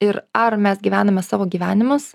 ir 0.00 0.22
ar 0.32 0.56
mes 0.56 0.80
gyvename 0.80 1.22
savo 1.22 1.46
gyvenimus, 1.50 2.12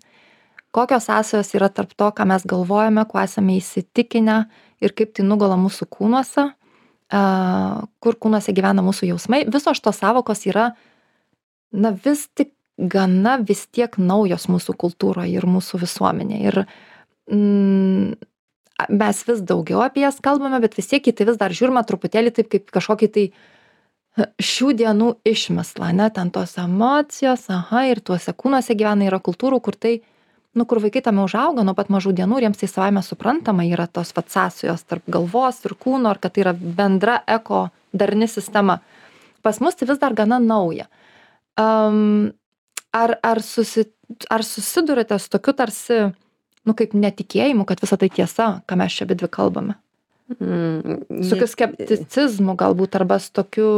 kokios 0.75 1.07
sąsajos 1.07 1.53
yra 1.55 1.69
tarp 1.69 1.93
to, 1.95 2.09
ką 2.11 2.25
mes 2.27 2.45
galvojame, 2.49 3.05
kuo 3.07 3.21
esame 3.21 3.59
įsitikinę 3.61 4.41
ir 4.83 4.95
kaip 4.97 5.13
tai 5.15 5.25
nugula 5.27 5.55
mūsų 5.59 5.87
kūnuose, 5.93 6.49
kur 8.03 8.19
kūnuose 8.19 8.53
gyvena 8.55 8.83
mūsų 8.85 9.13
jausmai. 9.13 9.45
Visos 9.51 9.77
šitos 9.77 10.01
savokos 10.01 10.43
yra, 10.49 10.71
na 11.71 11.93
vis 11.95 12.25
tik 12.33 12.51
gana 12.77 13.37
vis 13.39 13.65
tiek 13.71 13.95
naujos 13.97 14.49
mūsų 14.51 14.75
kultūroje 14.79 15.31
ir 15.31 15.47
mūsų 15.47 15.79
visuomenėje. 15.85 16.51
Ir 16.51 16.57
mm, 17.31 18.15
mes 18.99 19.21
vis 19.29 19.43
daugiau 19.47 19.83
apie 19.85 20.03
jas 20.03 20.19
kalbame, 20.23 20.59
bet 20.63 20.75
vis 20.75 20.91
tiek 20.91 21.07
į 21.07 21.15
tai 21.15 21.29
vis 21.29 21.39
dar 21.39 21.55
žiūrime 21.55 21.85
truputėlį 21.87 22.35
taip 22.35 22.51
kaip 22.51 22.73
kažkokį 22.75 23.11
tai 23.15 23.25
e, 23.29 23.33
šių 24.15 24.71
dienų 24.79 25.09
išmeslą, 25.27 25.91
ne, 25.95 26.07
ten 26.13 26.31
tos 26.31 26.55
emocijos, 26.61 27.47
aha, 27.51 27.85
ir 27.91 27.99
tuose 27.99 28.31
kūnuose 28.31 28.75
gyvena, 28.77 29.09
yra 29.09 29.19
kultūrų, 29.23 29.59
kur 29.63 29.75
tai, 29.75 29.97
nu, 30.55 30.65
kur 30.69 30.79
vaikai 30.83 31.03
tame 31.03 31.23
užauga 31.25 31.65
nuo 31.67 31.75
pat 31.75 31.91
mažų 31.91 32.15
dienų 32.15 32.39
ir 32.39 32.47
jiems 32.47 32.61
tai 32.61 32.69
savaime 32.71 33.03
suprantama 33.03 33.65
yra 33.67 33.89
tos 33.91 34.13
fatsasijos 34.15 34.85
tarp 34.87 35.03
galvos 35.11 35.59
ir 35.67 35.75
kūno, 35.75 36.13
ar 36.13 36.21
kad 36.23 36.35
tai 36.35 36.45
yra 36.45 36.55
bendra 36.55 37.19
eko 37.27 37.67
darni 37.91 38.29
sistema. 38.31 38.79
Pas 39.43 39.59
mus 39.59 39.75
tai 39.75 39.89
vis 39.89 39.99
dar 39.99 40.15
gana 40.15 40.39
nauja. 40.39 40.87
Um, 41.59 42.31
ar, 42.95 43.17
ar, 43.23 43.41
susi, 43.43 43.83
ar 44.31 44.43
susidurite 44.47 45.19
su 45.19 45.31
tokiu 45.35 45.53
tarsi, 45.59 45.99
nu, 46.63 46.75
kaip 46.75 46.95
netikėjimu, 46.95 47.67
kad 47.67 47.83
visa 47.83 47.99
tai 47.99 48.09
tiesa, 48.11 48.47
ką 48.67 48.79
mes 48.79 48.95
čia 48.95 49.07
bedvi 49.09 49.29
kalbame? 49.31 49.75
Mm, 50.39 51.03
Su 51.21 51.35
tokiu 51.35 51.47
skepticizmu 51.51 52.55
galbūt, 52.57 52.95
arba 52.97 53.19
su 53.21 53.29
tokiu, 53.35 53.69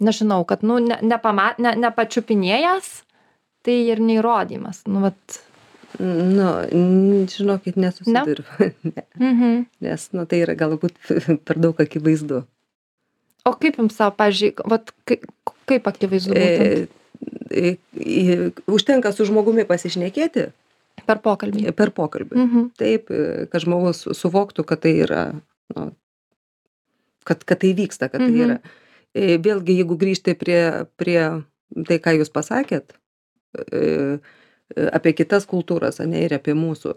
nežinau, 0.00 0.44
kad, 0.48 0.62
nu, 0.66 0.78
ne, 0.82 0.98
nepama, 1.02 1.52
ne, 1.58 1.74
nepačiupinėjęs, 1.76 2.90
tai 3.66 3.76
ir 3.92 4.00
neįrodymas. 4.04 4.84
Nu, 4.86 5.02
vat. 5.06 5.40
Nu, 5.98 6.50
žinokit, 7.32 7.76
nesusiduriu. 7.80 8.44
Ne. 8.84 9.04
Mhm. 9.18 9.54
Nes, 9.84 10.08
nu, 10.14 10.26
tai 10.28 10.42
yra 10.44 10.54
galbūt 10.58 10.94
per 11.48 11.58
daug 11.58 11.80
akivaizdu. 11.80 12.44
O 13.48 13.52
kaip 13.56 13.78
jums 13.80 13.96
savo, 13.96 14.12
pažiūrėjau, 14.18 14.80
kaip, 15.08 15.24
kaip 15.70 15.86
akivaizdu 15.90 16.34
būtent 16.36 16.94
E, 17.50 17.72
e, 17.98 18.50
užtenka 18.70 19.10
su 19.16 19.24
žmogumi 19.26 19.64
pasišnekėti 19.66 20.44
per 21.08 21.18
pokalbį? 21.24 21.72
per 21.74 21.90
pokalbį. 21.96 22.36
Mhm. 22.38 22.66
Taip, 22.78 23.08
e, 23.10 23.46
kad 23.50 23.64
žmogus 23.64 24.04
suvoktų, 24.14 24.62
kad 24.68 24.82
tai 24.84 24.92
yra, 25.02 25.22
nu, 25.74 25.86
kad, 27.26 27.42
kad 27.48 27.58
tai 27.64 27.72
vyksta, 27.74 28.06
kad 28.12 28.20
tai 28.22 28.28
Mhm. 28.30 28.44
yra. 28.44 28.58
E, 29.16 29.38
Vėlgi, 29.42 29.78
jeigu 29.80 29.96
grįžti 30.00 30.34
prie, 30.38 30.62
prie 31.00 31.20
tai, 31.88 31.98
ką 32.02 32.14
jūs 32.18 32.32
pasakėt, 32.32 32.94
e, 33.56 33.80
e, 33.80 34.88
apie 34.92 35.14
kitas 35.16 35.48
kultūras, 35.48 36.00
ne 36.04 36.24
ir 36.26 36.34
apie 36.36 36.54
mūsų, 36.56 36.94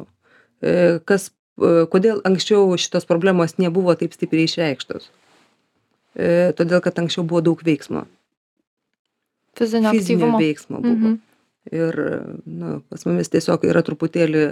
kas, 1.09 1.31
kodėl 1.57 2.19
anksčiau 2.27 2.67
šitos 2.77 3.07
problemos 3.09 3.55
nebuvo 3.57 3.95
taip 3.97 4.13
stipriai 4.13 4.45
išreikštos. 4.45 5.07
Todėl, 6.59 6.83
kad 6.85 6.99
anksčiau 7.01 7.23
buvo 7.25 7.41
daug 7.41 7.63
veiksmo. 7.65 8.03
Fizinio 9.57 9.93
Fizinio 9.95 10.29
veiksmo 10.37 10.83
buvo. 10.83 10.93
Mhm. 10.93 11.17
Ir 11.71 11.97
nu, 12.45 12.75
pas 12.89 13.07
mumis 13.07 13.29
tiesiog 13.33 13.65
yra 13.69 13.81
truputėlį 13.85 14.43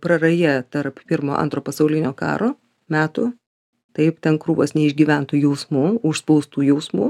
praraja 0.00 0.62
tarp 0.72 1.02
pirmo, 1.08 1.36
antro 1.36 1.60
pasaulinio 1.66 2.14
karo 2.16 2.54
metų. 2.88 3.28
Taip, 3.98 4.20
ten 4.22 4.36
krūvas 4.38 4.76
neišgyventų 4.78 5.40
jausmų, 5.42 5.86
užspaustų 6.06 6.68
jausmų. 6.68 7.08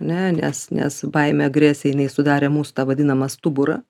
Ne, 0.00 0.30
nes, 0.32 0.62
nes 0.72 0.96
baime 1.12 1.44
agresija 1.48 1.92
jinai 1.92 2.08
sudarė 2.12 2.48
mūsų 2.52 2.72
tą 2.78 2.86
vadinamą 2.88 3.28
stuburą. 3.32 3.82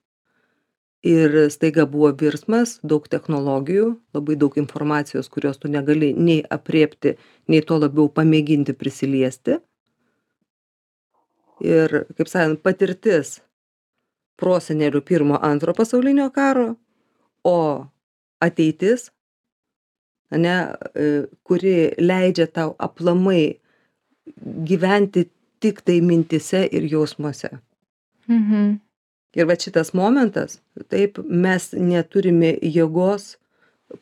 Ir 1.07 1.37
staiga 1.55 1.85
buvo 1.87 2.11
virsmas, 2.18 2.81
daug 2.83 3.07
technologijų, 3.07 3.92
labai 4.16 4.35
daug 4.40 4.57
informacijos, 4.59 5.29
kurios 5.31 5.61
tu 5.62 5.70
negali 5.70 6.11
nei 6.18 6.40
apriepti, 6.42 7.14
nei 7.46 7.62
to 7.62 7.79
labiau 7.79 8.09
pamėginti 8.11 8.75
prisiliesti. 8.75 9.61
Ir, 11.62 12.01
kaip 12.18 12.27
sakant, 12.27 12.62
patirtis 12.66 13.37
prosenelių 14.40 15.05
pirmo, 15.07 15.38
antro 15.38 15.77
pasaulinio 15.77 16.27
karo, 16.35 16.72
o 17.46 17.59
ateitis, 18.42 19.12
ne, 20.31 20.57
e, 20.95 21.27
kuri 21.47 21.93
leidžia 21.99 22.47
tau 22.47 22.75
aplamai 22.79 23.59
gyventi 24.67 25.27
tik 25.62 25.81
tai 25.87 26.01
mintise 26.01 26.67
ir 26.73 26.89
jausmuose. 26.91 27.51
Mhm. 28.29 28.77
Ir 29.37 29.45
va 29.47 29.55
šitas 29.55 29.93
momentas, 29.95 30.61
taip 30.89 31.19
mes 31.29 31.73
neturime 31.77 32.55
jėgos 32.62 33.37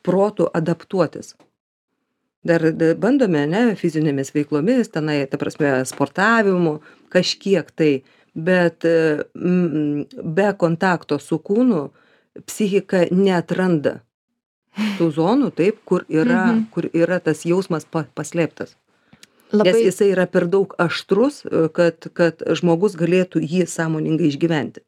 protų 0.06 0.46
adaptuotis. 0.54 1.34
Dar 2.44 2.60
da- 2.72 2.94
bandome, 2.94 3.46
ne, 3.48 3.74
fizinėmis 3.74 4.30
veiklomis, 4.32 4.92
tenai, 4.92 5.26
ta 5.26 5.36
prasme, 5.36 5.84
sportavimu, 5.84 6.80
kažkiek 7.10 7.70
tai, 7.74 8.02
bet 8.34 8.84
e, 8.84 9.24
be 9.34 10.48
kontakto 10.58 11.18
su 11.18 11.38
kūnu 11.38 11.90
psichika 12.46 13.06
neatranda 13.10 14.03
tų 14.98 15.10
zonų, 15.16 15.52
taip, 15.54 15.82
kur 15.84 16.04
yra, 16.08 16.52
Mhm. 16.52 16.64
kur 16.70 16.88
yra 16.92 17.20
tas 17.20 17.44
jausmas 17.44 17.84
pa, 17.84 18.06
paslėptas. 18.16 18.74
Labai. 19.52 19.72
Nes 19.72 19.84
jisai 19.94 20.10
yra 20.12 20.26
per 20.26 20.46
daug 20.46 20.74
aštrus, 20.78 21.44
e, 21.46 21.68
kad, 21.68 22.08
kad 22.12 22.42
žmogus 22.58 22.96
galėtų 22.98 23.38
jį 23.44 23.66
sąmoningai 23.70 24.32
išgyventi. 24.32 24.80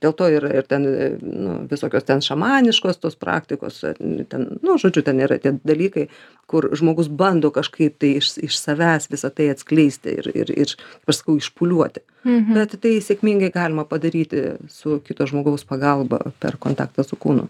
Dėl 0.00 0.12
to 0.12 0.26
yra 0.28 0.50
ir 0.52 0.62
ten 0.68 0.84
e, 0.84 1.18
nu, 1.24 1.66
visokios 1.68 2.04
ten 2.04 2.20
šamaniškos 2.20 2.98
tos 3.00 3.16
praktikos, 3.16 3.82
e, 3.84 3.94
ten, 4.28 4.58
nu, 4.62 4.76
žodžiu, 4.80 5.02
ten 5.04 5.20
yra 5.20 5.38
tie 5.40 5.54
dalykai, 5.64 6.08
kur 6.46 6.68
žmogus 6.76 7.08
bando 7.08 7.50
kažkaip 7.50 7.96
tai 7.98 8.16
iš, 8.20 8.38
iš 8.44 8.56
savęs 8.60 9.08
visą 9.12 9.30
tai 9.32 9.50
atskleisti 9.52 10.16
ir, 10.20 10.30
ir, 10.34 10.52
ir 10.52 10.74
aš 11.08 11.20
sakau, 11.22 11.36
išpuliuoti. 11.36 12.00
Mhm. 12.24 12.54
Bet 12.54 12.76
tai 12.80 12.96
sėkmingai 13.00 13.52
galima 13.52 13.84
padaryti 13.84 14.56
su 14.68 15.00
kito 15.00 15.26
žmogaus 15.28 15.64
pagalba 15.64 16.20
per 16.40 16.56
kontaktą 16.60 17.04
su 17.04 17.16
kūnu. 17.16 17.48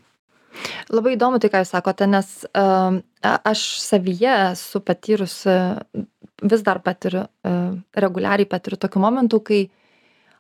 Labai 0.93 1.15
įdomu 1.17 1.41
tai, 1.43 1.51
ką 1.53 1.63
jūs 1.65 1.73
sakote, 1.75 2.07
nes 2.11 2.31
a- 2.55 3.41
aš 3.53 3.65
savyje 3.83 4.35
esu 4.53 4.81
patyrusi, 4.81 5.57
vis 6.43 6.63
dar 6.63 6.79
patiriu, 6.85 7.27
uh, 7.49 7.75
reguliariai 7.97 8.47
patiriu 8.49 8.77
tokių 8.79 9.01
momentų, 9.03 9.41
kai 9.43 9.61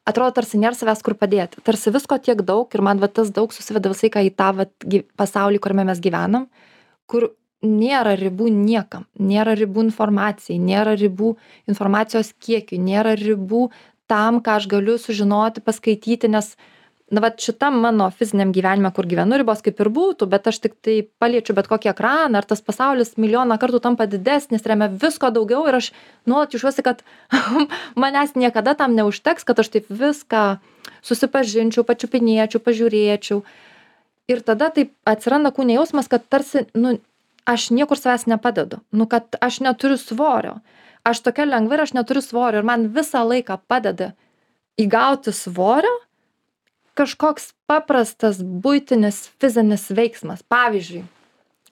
atrodo 0.06 0.34
tarsi 0.36 0.58
nėra 0.60 0.76
savęs 0.78 1.02
kur 1.02 1.14
padėti. 1.18 1.62
Tarsi 1.66 1.90
visko 1.90 2.18
tiek 2.22 2.42
daug 2.46 2.68
ir 2.74 2.82
man 2.84 3.00
va 3.02 3.08
tas 3.08 3.30
daug 3.34 3.50
susiveda 3.52 3.90
visai 3.90 4.10
ką 4.12 4.22
į 4.28 4.34
tą 4.38 4.50
gy- 4.86 5.04
pasaulį, 5.18 5.58
kuriame 5.58 5.86
mes 5.88 5.98
gyvenam, 6.04 6.46
kur 7.10 7.30
nėra 7.64 8.12
ribų 8.20 8.50
niekam, 8.52 9.06
nėra 9.18 9.56
ribų 9.58 9.86
informacijai, 9.88 10.60
nėra 10.60 10.94
ribų 11.00 11.34
informacijos 11.66 12.34
kiekiui, 12.38 12.78
nėra 12.78 13.16
ribų 13.18 13.70
tam, 14.06 14.40
ką 14.44 14.60
aš 14.60 14.68
galiu 14.70 14.98
sužinoti, 15.02 15.64
paskaityti, 15.64 16.28
nes 16.30 16.52
na 17.10 17.20
vat 17.20 17.38
šitam 17.40 17.78
mano 17.80 18.08
fiziniam 18.10 18.50
gyvenime 18.52 18.90
kur 18.94 19.06
gyvenu 19.06 19.38
ribos 19.38 19.60
kaip 19.62 19.78
ir 19.82 19.90
būtų 19.94 20.26
bet 20.30 20.48
aš 20.50 20.58
tiktai 20.64 20.96
paliečiu 21.22 21.54
bet 21.54 21.68
kokį 21.70 21.92
ekraną 21.92 22.40
ir 22.42 22.48
tas 22.50 22.62
pasaulis 22.66 23.14
milijoną 23.14 23.58
kartų 23.62 23.78
tampa 23.84 24.08
didesnis 24.10 24.64
ir 24.66 24.74
jame 24.74 24.88
visko 25.04 25.30
daugiau 25.30 25.68
ir 25.70 25.78
aš 25.78 25.92
nuolat 26.26 26.56
jaučiuosi 26.56 26.82
kad 26.82 27.04
manęs 28.02 28.34
niekada 28.34 28.74
tam 28.74 28.98
neužteks 28.98 29.46
kad 29.46 29.62
aš 29.62 29.70
taip 29.76 29.86
viską 29.90 30.56
susipažinčiau 31.06 31.86
pačiupinėčiau 31.86 32.62
pažiūrėčiau. 32.64 33.42
Ir 34.26 34.42
tada 34.42 34.72
taip 34.74 34.90
atsiranda 35.06 35.52
kūne 35.54 35.76
jausmas 35.78 36.10
kad 36.10 36.26
tarsi 36.26 36.64
nu 36.74 36.96
aš 37.46 37.68
niekur 37.70 38.00
savęs 38.00 38.26
nepadedu 38.26 38.80
nu 38.90 39.06
kad 39.06 39.38
aš 39.38 39.60
neturiu 39.62 40.00
svorio. 40.02 40.58
Aš 41.06 41.22
tokia 41.22 41.46
lengva 41.46 41.78
ir 41.78 41.84
aš 41.86 41.94
neturiu 41.94 42.24
svorio 42.24 42.64
ir 42.64 42.66
man 42.66 42.88
visą 42.90 43.22
laiką 43.22 43.60
padeda 43.70 44.10
įgauti 44.74 45.30
svorio 45.30 45.94
kažkoks 46.96 47.52
paprastas 47.68 48.40
buitinis 48.40 49.26
fizinis 49.40 49.90
veiksmas. 49.94 50.42
Pavyzdžiui 50.48 51.04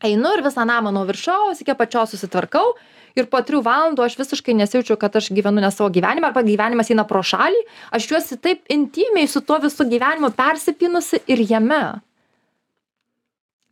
einu 0.04 0.34
ir 0.36 0.42
visą 0.44 0.64
namą 0.68 0.92
nuo 0.92 1.04
viršaus 1.08 1.62
iki 1.62 1.72
apačios 1.72 2.14
susitvarkau 2.14 2.74
ir 3.18 3.28
po 3.30 3.40
trijų 3.46 3.62
valandų 3.64 4.04
aš 4.04 4.16
visiškai 4.20 4.56
nesijaučiu 4.58 4.96
kad 5.00 5.16
aš 5.16 5.30
gyvenu 5.36 5.62
ne 5.62 5.70
savo 5.72 5.90
gyvenimą 5.94 6.30
arba 6.30 6.42
gyvenimas 6.46 6.90
eina 6.90 7.06
pro 7.08 7.22
šalį. 7.22 7.60
Aš 7.94 8.08
jaučiuosi 8.08 8.40
taip 8.42 8.74
intymiai 8.74 9.30
su 9.30 9.40
tuo 9.40 9.60
visu 9.62 9.86
gyvenimu 9.88 10.32
persipynusi 10.36 11.22
ir 11.30 11.44
jame. 11.50 11.84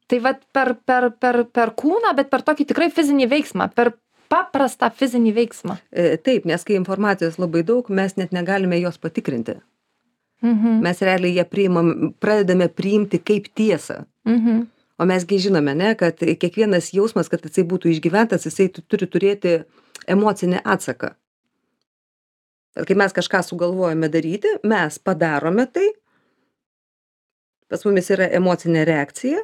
Tai 0.09 0.21
vat 0.23 0.41
per 0.53 0.75
per 0.87 1.11
per 1.19 1.45
per 1.51 1.75
kūną 1.83 2.15
bet 2.17 2.31
per 2.31 2.47
tokį 2.47 2.69
tikrai 2.71 2.89
fizinį 2.95 3.29
veiksmą 3.33 3.69
per 3.75 3.95
paprastą 4.33 4.89
fizinį 4.97 5.35
veiksmą. 5.37 5.77
E, 5.91 6.17
taip 6.17 6.47
nes 6.49 6.65
kai 6.65 6.79
informacijos 6.79 7.37
labai 7.43 7.65
daug 7.69 7.91
mes 7.91 8.17
net 8.17 8.33
negalime 8.33 8.81
jos 8.81 8.97
patikrinti 8.99 9.59
mhm. 10.43 10.81
mes 10.83 11.01
realiai 11.03 11.37
ją 11.39 11.45
priimam 11.51 12.13
pradedame 12.21 12.69
priimti 12.69 13.19
kaip 13.19 13.49
tiesą 13.55 14.05
Mhm. 14.27 14.61
o 14.99 15.05
mes 15.05 15.25
gi 15.27 15.39
žinome 15.39 15.75
ne 15.75 15.95
kad 15.99 16.17
kiekvienas 16.19 16.93
jausmas 16.95 17.29
kad 17.29 17.41
jisai 17.43 17.65
būtų 17.65 17.91
išgyventas 17.95 18.45
jisai 18.47 18.69
tu- 18.69 18.83
turi 18.83 19.07
turėti 19.07 19.65
emocinį 20.07 20.61
atsaką 20.65 21.11
kai 22.87 22.95
mes 22.97 23.13
kažką 23.13 23.43
sugalvojame 23.45 24.09
daryti 24.09 24.49
mes 24.65 24.99
padarome 24.99 25.67
tai 25.67 25.89
pas 27.69 27.85
mumis 27.85 28.11
yra 28.15 28.29
emocinė 28.39 28.85
reakcija 28.89 29.41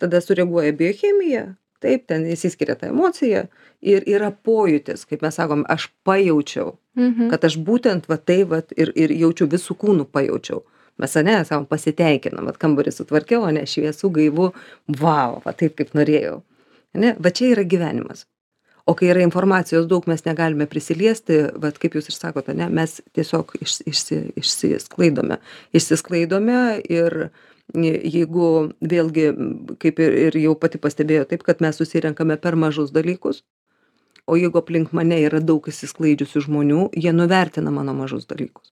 tada 0.00 0.20
sureaguoja 0.20 0.72
biochemija 0.72 1.44
taip 1.82 2.06
ten 2.10 2.24
išsiskiria 2.30 2.78
ta 2.78 2.88
emocija 2.90 3.46
ir 3.82 4.06
yra 4.06 4.30
pojūtis 4.32 5.04
kaip 5.10 5.26
mes 5.26 5.36
sakom 5.38 5.66
aš 5.68 5.90
pajaučiau. 6.06 6.76
Mhm. 6.96 7.30
kad 7.32 7.44
aš 7.44 7.56
būtent 7.56 8.08
va 8.08 8.18
tai 8.20 8.42
vat 8.44 8.72
ir 8.76 8.92
ir 8.94 9.12
jaučiu 9.16 9.46
visu 9.48 9.74
kūnu 9.74 10.04
pajaučiau. 10.04 10.60
Mes 11.00 11.16
ane 11.16 11.38
sakom 11.44 11.64
pasitenkinam 11.66 12.44
vat 12.50 12.58
kambarį 12.60 12.92
sutvarkiau 12.92 13.46
ane 13.48 13.64
šviesu 13.66 14.10
gaivu 14.12 14.50
vau 15.00 15.40
va 15.44 15.54
taip 15.56 15.78
kaip 15.78 15.94
norėjau. 15.96 16.42
Ane 16.94 17.14
va 17.18 17.32
čia 17.32 17.54
yra 17.54 17.64
gyvenimas. 17.64 18.26
O 18.84 18.94
kai 18.98 19.08
yra 19.08 19.22
informacijos 19.22 19.86
daug 19.88 20.04
mes 20.10 20.24
negalime 20.26 20.66
prisiliesti 20.66 21.38
vat 21.64 21.78
kaip 21.80 21.96
jūs 21.96 22.10
ir 22.10 22.18
sakot 22.18 22.50
ane 22.52 22.68
mes 22.68 22.98
tiesiog 23.16 23.56
iš 23.62 23.80
išsi 23.88 24.20
išsisklaidome. 24.36 25.38
Išsisklaidome 25.72 26.82
ir 26.90 27.30
jeigu 27.74 28.48
vėlgi 28.80 29.26
kaip 29.80 30.00
ir 30.02 30.16
ir 30.26 30.38
jau 30.42 30.54
pati 30.58 30.78
pastebėjot 30.82 31.32
taip 31.32 31.42
kad 31.46 31.62
mes 31.64 31.78
susirenkame 31.78 32.36
per 32.36 32.56
mažus 32.56 32.90
dalykus 32.92 33.42
o 34.26 34.36
jeigu 34.36 34.58
aplink 34.58 34.92
mane 34.92 35.18
yra 35.26 35.40
daug 35.40 35.66
išsisklaidžiusių 35.68 36.44
žmonių 36.46 36.82
jie 37.04 37.12
nuvertina 37.14 37.72
mano 37.74 37.94
mažus 37.96 38.26
dalykus. 38.30 38.70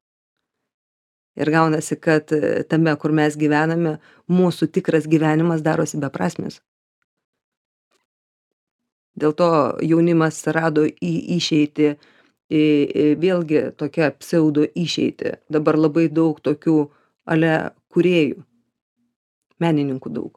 Ir 1.41 1.51
gaunasi 1.51 1.97
kad 1.97 2.33
e, 2.35 2.63
tame 2.69 2.95
kur 3.01 3.15
mes 3.17 3.37
gyvename 3.39 3.99
mūsų 4.31 4.71
tikras 4.75 5.07
gyvenimas 5.11 5.63
darosi 5.63 6.01
beprasmis. 6.03 6.61
Dėl 9.21 9.35
to 9.37 9.51
jaunimas 9.85 10.43
rado 10.55 10.87
į 10.87 11.15
išeitį 11.37 11.91
į 12.51 12.63
į 13.03 13.07
vėlgi 13.23 13.65
tokią 13.79 14.11
pseudo 14.19 14.67
išeitį. 14.75 15.37
Dabar 15.51 15.79
labai 15.79 16.09
daug 16.11 16.41
tokių 16.43 16.79
ale 17.31 17.53
kūrėjų 17.95 18.43
menininkų 19.63 20.13
daug. 20.15 20.33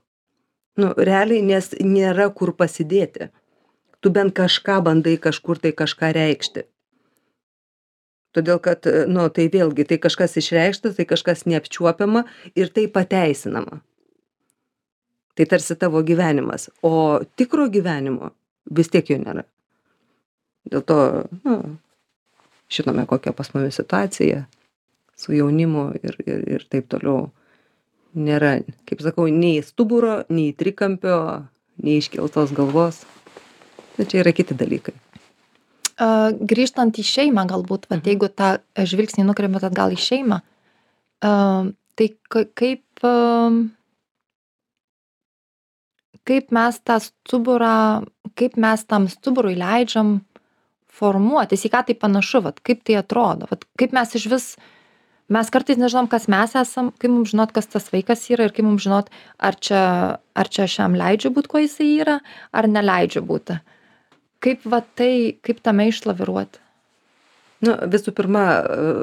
Nu 0.80 0.92
realiai 0.98 1.44
nes 1.46 1.72
nėra 1.80 2.30
kur 2.34 2.54
pasidėti. 2.58 3.30
Tu 4.02 4.12
bent 4.12 4.34
kažką 4.36 4.82
bandai 4.84 5.16
kažkur 5.22 5.62
tai 5.64 5.72
kažką 5.72 6.12
reikšti. 6.18 6.66
Todėl 8.34 8.58
kad 8.66 8.88
nu 9.08 9.28
tai 9.30 9.46
vėlgi 9.54 9.86
tai 9.92 10.00
kažkas 10.02 10.40
išreikšta 10.42 10.96
tai 10.98 11.06
kažkas 11.06 11.46
neapčiuopiama 11.46 12.26
ir 12.58 12.72
tai 12.74 12.88
pateisinama. 12.90 13.84
Tai 15.38 15.46
tarsi 15.50 15.78
tavo 15.78 16.02
gyvenimas. 16.06 16.70
O 16.82 17.22
tikro 17.38 17.70
gyvenimo 17.70 18.34
vis 18.66 18.90
tiek 18.90 19.10
jo 19.10 19.20
nėra. 19.22 19.46
Dėl 20.70 20.82
to 20.90 20.98
nu 21.44 21.78
žinome 22.74 23.06
kokia 23.06 23.34
pas 23.38 23.54
mumis 23.54 23.78
situacija 23.78 24.46
su 25.16 25.34
jaunimu 25.38 25.92
ir 26.02 26.18
ir 26.26 26.46
ir 26.58 26.66
taip 26.70 26.90
toliau 26.90 27.30
nėra 28.16 28.60
kaip 28.90 29.02
sakau 29.02 29.28
nei 29.32 29.62
stuburo 29.66 30.24
nei 30.30 30.54
trikampio 30.54 31.18
nei 31.84 31.98
iškeltos 32.02 32.54
galvos 32.56 33.04
tai 33.98 34.06
čia 34.06 34.22
yra 34.24 34.34
kiti 34.36 34.54
dalykai 34.58 34.94
grįžtant 36.50 36.98
į 36.98 37.04
šeimą 37.06 37.44
galbūt, 37.48 37.86
vat, 37.90 38.00
Mhm. 38.02 38.08
jeigu 38.10 38.28
tą 38.34 38.58
žvilgsnį 38.76 39.26
nukreipiat 39.28 39.64
atgal 39.70 39.92
į 39.94 40.00
šeimą, 40.02 40.40
tai 41.22 42.08
ka- 42.30 42.50
kaip, 42.58 42.82
kaip 46.26 46.52
mes 46.52 46.80
tą 46.80 46.98
stuburą, 47.00 48.06
kaip 48.36 48.58
mes 48.58 48.84
tam 48.86 49.08
stuburui 49.08 49.56
leidžiam 49.56 50.22
formuotis, 50.90 51.64
į 51.66 51.70
ką 51.74 51.86
tai 51.86 51.96
panašu, 51.96 52.42
vat, 52.44 52.60
kaip 52.64 52.84
tai 52.84 52.96
atrodo, 52.96 53.48
vat, 53.52 53.64
kaip 53.78 53.94
mes 53.94 54.16
iš 54.16 54.28
vis, 54.34 54.58
mes 55.32 55.52
kartais 55.54 55.80
nežinom, 55.80 56.10
kas 56.12 56.28
mes 56.32 56.56
esam, 56.60 56.92
kaip 57.00 57.14
mums 57.14 57.32
žinot, 57.32 57.54
kas 57.56 57.70
tas 57.72 57.88
vaikas 57.94 58.26
yra 58.34 58.50
ir 58.50 58.56
kaip 58.56 58.68
mums 58.68 58.84
žinot, 58.84 59.12
ar 59.40 59.56
čia, 59.56 59.84
ar 60.36 60.52
čia 60.52 60.66
aš 60.68 60.80
jam 60.82 60.98
leidžiu 61.00 61.32
būti, 61.36 61.52
kuo 61.52 61.64
jisai 61.64 61.94
yra, 62.04 62.20
ar 62.52 62.68
neleidžiu 62.68 63.24
būti. 63.28 63.60
Kaip 64.44 64.68
va 64.68 64.82
tai, 64.84 65.40
kaip 65.46 65.64
tame 65.64 65.88
išlaviruoti? 65.92 66.64
nu 67.64 67.76
visų 67.94 68.14
pirma 68.16 68.44
e, 68.60 68.94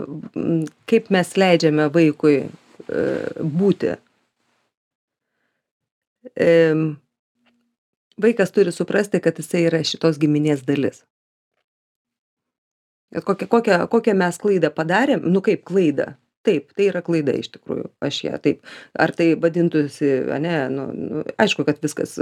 kaip 0.90 1.11
mes 1.14 1.35
leidžiame 1.40 1.88
vaikui 1.94 2.37
e, 2.44 3.04
būti 3.40 3.96
vaikas 8.20 8.52
turi 8.52 8.72
suprasti 8.74 9.20
kad 9.24 9.38
jisai 9.40 9.64
yra 9.70 9.80
šitos 9.87 10.20
giminės 10.20 10.66
dalis 10.68 11.02
ir 13.14 13.26
kokią 13.26 13.50
kokią 13.50 13.84
kokią 13.92 14.16
mes 14.24 14.40
klaidą 14.42 14.72
padarėm 14.74 15.28
nu 15.28 15.42
kaip 15.44 15.64
klaidą 15.68 16.14
taip 16.46 16.72
tai 16.72 16.86
yra 16.88 17.02
klaida 17.04 17.34
iš 17.36 17.50
tikrųjų 17.54 17.90
aš 18.06 18.18
ją 18.24 18.38
taip 18.40 18.62
ar 19.04 19.12
tai 19.16 19.34
vadintųsi 19.40 20.10
ane 20.32 20.54
nu 20.72 20.86
nu 20.96 21.24
aišku 21.42 21.66
kad 21.68 21.82
viskas 21.84 22.16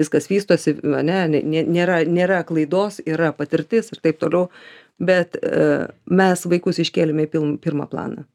viskas 0.00 0.28
vystosi 0.28 0.76
ane 0.84 1.18
ne 1.32 1.42
ne 1.42 1.64
nėra 1.76 2.02
nėra 2.04 2.42
klaidos 2.48 3.00
yra 3.06 3.32
patirtis 3.32 3.92
ir 3.94 4.02
taip 4.04 4.20
toliau 4.20 4.50
bet 4.98 5.38
e, 5.40 5.88
mes 6.06 6.46
vaikus 6.50 6.78
iškėlėme 6.84 7.26
į 7.26 7.32
pilm 7.32 7.56
pirmą 7.58 7.88
planą. 7.90 8.26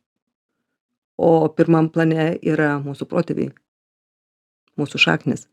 O 1.19 1.47
pirmam 1.51 1.89
plane 1.91 2.33
yra 2.41 2.77
mūsų 2.83 3.07
protėviai 3.11 3.51
mūsų 4.79 5.01
šaknys. 5.03 5.47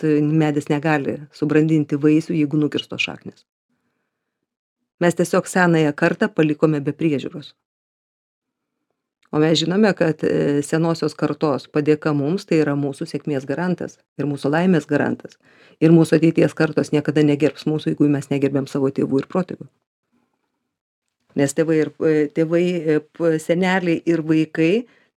Tai 0.00 0.14
medis 0.24 0.70
negali 0.72 1.18
subrandinti 1.36 1.98
vaisių 2.00 2.38
jeigu 2.38 2.60
nukirstos 2.60 3.02
šaknys 3.04 3.44
mes 5.00 5.16
tiesiog 5.16 5.48
senąją 5.48 5.92
kartą 5.96 6.28
palikome 6.28 6.80
be 6.80 6.92
priežiūros. 6.92 7.54
O 9.30 9.38
mes 9.38 9.58
žinome 9.58 9.92
kad 9.94 10.24
e, 10.26 10.62
senosios 10.66 11.14
kartos 11.14 11.68
padėka 11.70 12.12
mums 12.16 12.48
tai 12.48 12.58
yra 12.64 12.74
mūsų 12.74 13.06
sėkmės 13.06 13.46
garantas 13.46 13.98
ir 14.18 14.26
mūsų 14.26 14.50
laimės 14.50 14.88
garantas. 14.90 15.38
Ir 15.80 15.94
mūsų 15.94 16.18
ateities 16.18 16.56
kartos 16.58 16.90
niekada 16.92 17.22
negerbs 17.22 17.66
mūsų 17.70 17.94
jeigu 17.94 18.08
mes 18.10 18.26
negerbiam 18.32 18.66
savo 18.66 18.90
tėvų 18.90 19.22
ir 19.22 19.28
protėvių. 19.30 19.68
Nes 21.38 21.54
tėvai 21.54 21.78
ir 21.84 21.92
e, 22.02 22.26
tėvai 22.34 22.64
e, 22.66 22.98
seneliai 23.38 24.02
ir 24.02 24.24
vaikai 24.26 24.72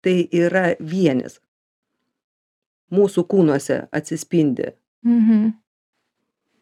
tai 0.05 0.19
yra 0.29 0.75
vienis. 0.79 1.41
Mūsų 2.93 3.25
kūnuose 3.25 3.87
atsispindi 3.97 4.75
Mhm. 5.03 5.55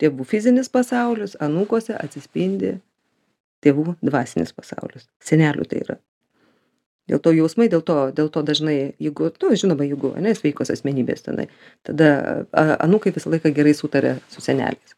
tėvų 0.01 0.25
fizinis 0.25 0.71
pasaulis 0.73 1.37
anūkuose 1.45 1.97
atsispindi 1.99 2.79
tėvų 3.65 3.97
dvasinis 4.05 4.55
pasaulis. 4.57 5.09
Senelių 5.25 5.67
tai 5.69 5.83
yra. 5.85 5.99
Dėl 7.11 7.19
to 7.25 7.33
jausmai 7.35 7.67
dėl 7.71 7.83
to 7.83 7.99
dėl 8.15 8.31
to 8.31 8.43
dažnai 8.47 8.95
jeigu 9.03 9.33
nu 9.43 9.53
žinoma 9.59 9.87
jeigu 9.89 10.13
ane 10.19 10.35
sveikos 10.39 10.71
asmenybės 10.71 11.25
tenai 11.27 11.49
tada 11.87 12.11
anūkai 12.55 13.13
visą 13.17 13.33
laiką 13.33 13.51
gerai 13.57 13.75
sutaria 13.75 14.19
su 14.31 14.43
seneliais. 14.45 14.97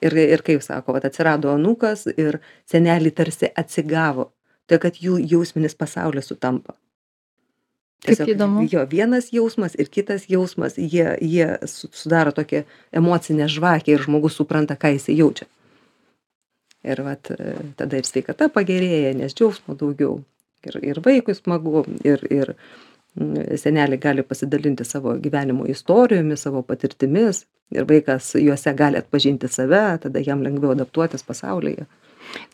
Ir 0.00 0.16
ir 0.16 0.44
kaip 0.46 0.64
sako 0.64 0.96
vat 0.96 1.04
atsirado 1.04 1.52
anūkas 1.52 2.06
ir 2.16 2.40
seneliai 2.70 3.12
tarsi 3.12 3.50
atsigavo 3.62 4.30
tai 4.70 4.78
kad 4.80 5.02
jų 5.02 5.18
jausminis 5.20 5.76
pasaulis 5.76 6.30
sutampa. 6.30 6.78
Kaip 8.06 8.22
įdomu. 8.32 8.64
jo 8.72 8.80
vienas 8.88 9.28
jausmas 9.28 9.74
ir 9.76 9.90
kitas 9.92 10.24
jausmas 10.32 10.78
jie 10.78 11.18
jie 11.20 11.48
su 11.68 11.90
sudaro 11.92 12.32
tokią 12.32 12.62
emocinę 12.96 13.48
žvakę 13.52 13.92
ir 13.92 14.06
žmogus 14.06 14.38
supranta 14.40 14.78
ką 14.80 14.94
jisai 14.96 15.18
jaučia 15.18 15.44
ir 16.84 17.02
vat 17.04 17.30
e, 17.34 17.54
tada 17.76 18.00
ir 18.00 18.08
sveikata 18.08 18.50
pagerėja 18.52 19.14
nes 19.18 19.34
džiaugsmo 19.36 19.76
daugiau 19.80 20.20
ir 20.66 20.78
ir 20.92 21.02
vaikui 21.04 21.36
smagu 21.36 21.84
ir 22.04 22.24
ir 22.30 22.54
seneliai 23.58 23.98
gali 23.98 24.22
pasidalinti 24.22 24.84
savo 24.84 25.16
gyvenimo 25.18 25.66
istorijomis, 25.66 26.42
savo 26.46 26.62
patirtimis 26.62 27.44
ir 27.74 27.86
vaikas 27.88 28.34
juose 28.38 28.74
gali 28.74 28.98
atpažinti 28.98 29.48
save, 29.48 29.98
tada 30.02 30.22
jam 30.26 30.42
lengviau 30.42 30.72
adaptuotis 30.76 31.26
pasaulyje. 31.26 31.86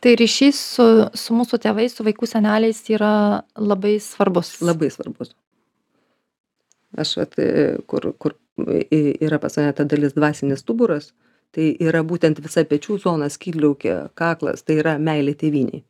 Tai 0.01 0.15
ryšys 0.17 0.61
su, 0.77 0.87
su 1.13 1.37
mūsų 1.37 1.61
tėvais, 1.61 1.93
su 1.93 2.05
vaikų 2.07 2.29
seneliais 2.31 2.81
yra 2.89 3.43
labai 3.57 3.99
svarbus. 4.01 4.55
Labai 4.65 4.89
svarbus. 4.93 5.35
Aš, 6.97 7.19
at, 7.27 7.37
kur, 7.87 8.09
kur 8.17 8.37
yra 8.57 9.39
pas 9.43 9.59
mane 9.61 9.75
ta 9.77 9.85
dalis 9.85 10.17
dvasinis 10.17 10.65
stuburas, 10.65 11.13
tai 11.55 11.71
yra 11.81 12.03
būtent 12.07 12.41
visa 12.45 12.65
pečių 12.65 12.99
zona, 13.03 13.29
skydliaukė, 13.33 13.97
kaklas, 14.19 14.65
tai 14.67 14.81
yra 14.83 14.97
meilė 14.99 15.37
tėviniai. 15.39 15.83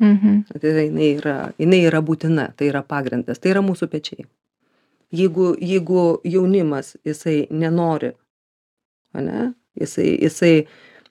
Mhm. 0.00 0.44
Tai 0.48 0.70
yra, 0.72 0.84
jinai, 0.88 1.08
yra, 1.18 1.36
jinai 1.60 1.80
yra 1.84 2.00
būtina, 2.00 2.50
tai 2.56 2.70
yra 2.70 2.82
pagrindas, 2.82 3.38
tai 3.38 3.52
yra 3.52 3.62
mūsų 3.64 3.90
pečiai. 3.92 4.24
Jeigu, 5.12 5.52
jeigu 5.58 6.20
jaunimas, 6.24 6.94
jisai 7.04 7.48
nenori, 7.50 8.12
ne, 9.18 9.50
jisai, 9.76 10.06
jisai 10.22 10.54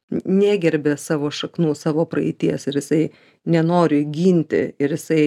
negerbė 0.09 0.95
savo 0.97 1.29
šaknų, 1.29 1.75
savo 1.77 2.05
praeities 2.09 2.65
ir 2.67 2.79
jisai 2.79 3.01
nenori 3.45 4.05
ginti 4.09 4.63
ir 4.79 4.95
jisai 4.95 5.23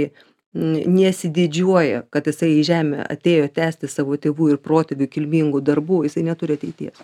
nesididžiuoja, 0.53 2.03
kad 2.13 2.27
jisai 2.29 2.51
į 2.59 2.65
žemę 2.69 3.05
atėjo 3.09 3.49
tęsti 3.57 3.89
savo 3.89 4.19
tėvų 4.21 4.53
ir 4.53 4.61
protėvių 4.61 5.09
kilmingų 5.09 5.63
darbų, 5.65 6.03
jisai 6.09 6.27
neturi 6.27 6.59
ateities. 6.59 6.99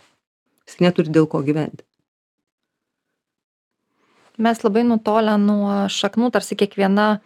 Jis 0.68 0.80
neturi 0.84 1.12
dėl 1.12 1.26
ko 1.30 1.40
gyventi. 1.44 1.84
Mes 4.38 4.60
labai 4.62 4.84
nutolę 4.86 5.34
nuo 5.42 5.88
šaknų, 5.90 6.30
tarsi 6.34 6.54
kiekviena 6.58 7.18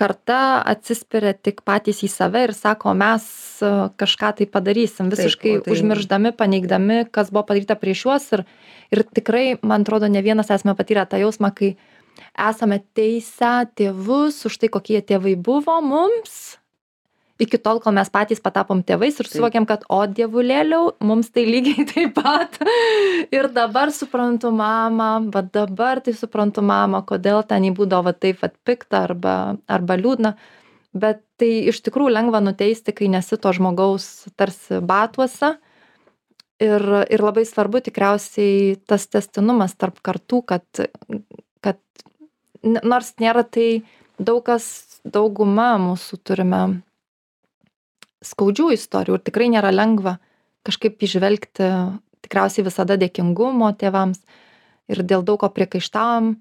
karta 0.00 0.62
atsispiria 0.66 1.34
tik 1.36 1.60
patys 1.66 2.00
į 2.06 2.08
save 2.10 2.42
ir 2.48 2.54
sako, 2.56 2.94
mes 2.96 3.26
kažką 4.00 4.32
tai 4.38 4.48
padarysim, 4.50 5.12
visiškai 5.12 5.58
Taip, 5.58 5.66
tai... 5.66 5.76
užmirždami, 5.76 6.32
paneigdami, 6.34 7.04
kas 7.12 7.30
buvo 7.30 7.44
padaryta 7.50 7.76
prieš 7.78 8.06
juos. 8.06 8.26
Ir, 8.34 8.44
ir 8.96 9.04
tikrai, 9.20 9.44
man 9.62 9.84
atrodo, 9.84 10.08
ne 10.10 10.24
vienas 10.24 10.50
esame 10.50 10.74
patyrę 10.78 11.04
tą 11.06 11.20
jausmą, 11.20 11.52
kai 11.54 11.74
esame 12.34 12.80
teisę 12.96 13.68
tėvus 13.78 14.40
už 14.48 14.58
tai, 14.62 14.72
kokie 14.72 15.04
tėvai 15.04 15.36
buvo 15.38 15.78
mums 15.84 16.59
iki 17.40 17.58
tol 17.58 17.80
kol 17.80 17.94
mes 17.96 18.10
patys 18.12 18.42
patapom 18.42 18.82
tėvais 18.86 19.16
ir 19.22 19.28
suvokėm 19.30 19.66
kad 19.68 19.86
o 19.88 20.00
dievulėliau 20.06 20.92
mums 21.04 21.32
tai 21.32 21.46
lygiai 21.48 21.86
taip 21.90 22.14
pat. 22.18 22.58
Ir 23.32 23.48
dabar 23.54 23.92
suprantu 23.94 24.52
mamą 24.54 25.10
va 25.34 25.42
dabar 25.42 26.02
tai 26.04 26.14
suprantu 26.16 26.64
mamą 26.66 27.02
kodėl 27.08 27.42
ten 27.48 27.66
jai 27.66 27.74
būdavo 27.76 28.10
va 28.10 28.14
taip 28.14 28.42
vat 28.44 28.56
pikta 28.66 29.04
arba 29.08 29.36
arba 29.68 29.96
liūdna. 30.00 30.34
Bet 30.92 31.22
tai 31.40 31.70
iš 31.70 31.80
tikrųjų 31.86 32.12
lengva 32.12 32.42
nuteisti 32.42 32.92
kai 32.92 33.08
nesi 33.12 33.38
to 33.38 33.52
žmogaus 33.56 34.28
tarsi 34.36 34.82
batuose. 34.84 35.54
Ir 36.60 36.84
ir 37.08 37.24
labai 37.24 37.46
svarbu 37.48 37.80
tikriausiai 37.86 38.76
tas 38.84 39.08
tęstinumas 39.08 39.78
tarp 39.80 40.02
kartų 40.04 40.44
kad 40.44 40.84
kad 41.64 41.80
nors 42.62 43.14
nėra 43.22 43.46
tai 43.48 43.82
daug 44.20 44.44
kas 44.44 45.00
dauguma 45.04 45.72
mūsų 45.80 46.20
turime 46.20 46.60
skaudžių 48.24 48.70
istorijų 48.76 49.18
ir 49.18 49.24
tikrai 49.24 49.48
nėra 49.52 49.72
lengva 49.72 50.18
kažkaip 50.66 51.00
įžvelgti 51.00 51.68
tikriausiai 52.24 52.66
visada 52.66 52.98
dėkingumo 53.00 53.70
tėvams 53.80 54.20
ir 54.90 55.02
dėl 55.06 55.24
daug 55.24 55.40
ko 55.40 55.48
priekaištavom, 55.54 56.34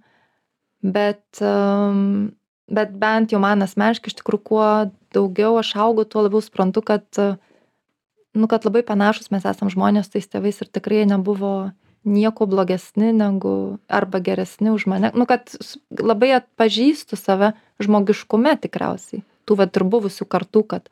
bet, 0.83 1.23
um, 1.43 2.31
bet 2.67 2.95
bent 2.99 3.33
jau 3.33 3.41
man 3.43 3.63
asmeniškai 3.65 4.11
iš 4.11 4.19
tikrųjų 4.19 4.45
kuo 4.51 4.69
daugiau 5.15 5.57
aš 5.61 5.75
augu, 5.79 6.05
tuo 6.05 6.25
labiau 6.25 6.41
suprantu, 6.43 6.83
kad, 6.85 7.05
nu, 7.15 8.49
kad 8.49 8.65
labai 8.67 8.83
panašus 8.85 9.31
mes 9.33 9.45
esam 9.47 9.71
žmonės 9.71 10.11
tais 10.11 10.27
tėvais 10.29 10.59
ir 10.61 10.69
tikrai 10.71 11.05
nebuvo 11.09 11.71
nieko 12.07 12.47
blogesni 12.49 13.11
negu 13.13 13.79
arba 13.87 14.21
geresni 14.23 14.71
už 14.71 14.87
mane. 14.87 15.11
Nu, 15.15 15.27
kad 15.29 15.51
labai 15.91 16.31
atpažįstu 16.39 17.19
save 17.19 17.53
žmogiškume 17.83 18.55
tikriausiai, 18.63 19.23
tų 19.45 19.59
vat 19.59 19.75
ir 19.75 19.85
buvusių 19.89 20.27
kartų, 20.29 20.63
kad 20.75 20.89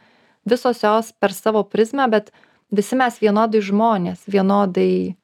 visos 0.49 0.83
jos 0.83 1.13
per 1.19 1.33
savo 1.35 1.63
prizmę, 1.67 2.07
bet 2.11 2.31
visi 2.73 2.97
mes 2.99 3.19
vienodai 3.21 3.61
žmonės, 3.63 4.25
vienodai 4.31 5.15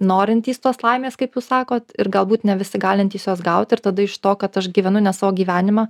norintys 0.00 0.60
tos 0.64 0.80
laimės, 0.82 1.18
kaip 1.20 1.36
jūs 1.36 1.50
sakot, 1.50 1.92
ir 2.00 2.08
galbūt 2.12 2.46
ne 2.48 2.56
visi 2.60 2.80
galintys 2.80 3.28
jos 3.28 3.42
gauti 3.44 3.76
ir 3.76 3.84
tada 3.84 4.04
iš 4.06 4.16
to, 4.18 4.34
kad 4.40 4.56
aš 4.56 4.70
gyvenu 4.72 5.02
ne 5.04 5.12
savo 5.16 5.34
gyvenimą, 5.36 5.86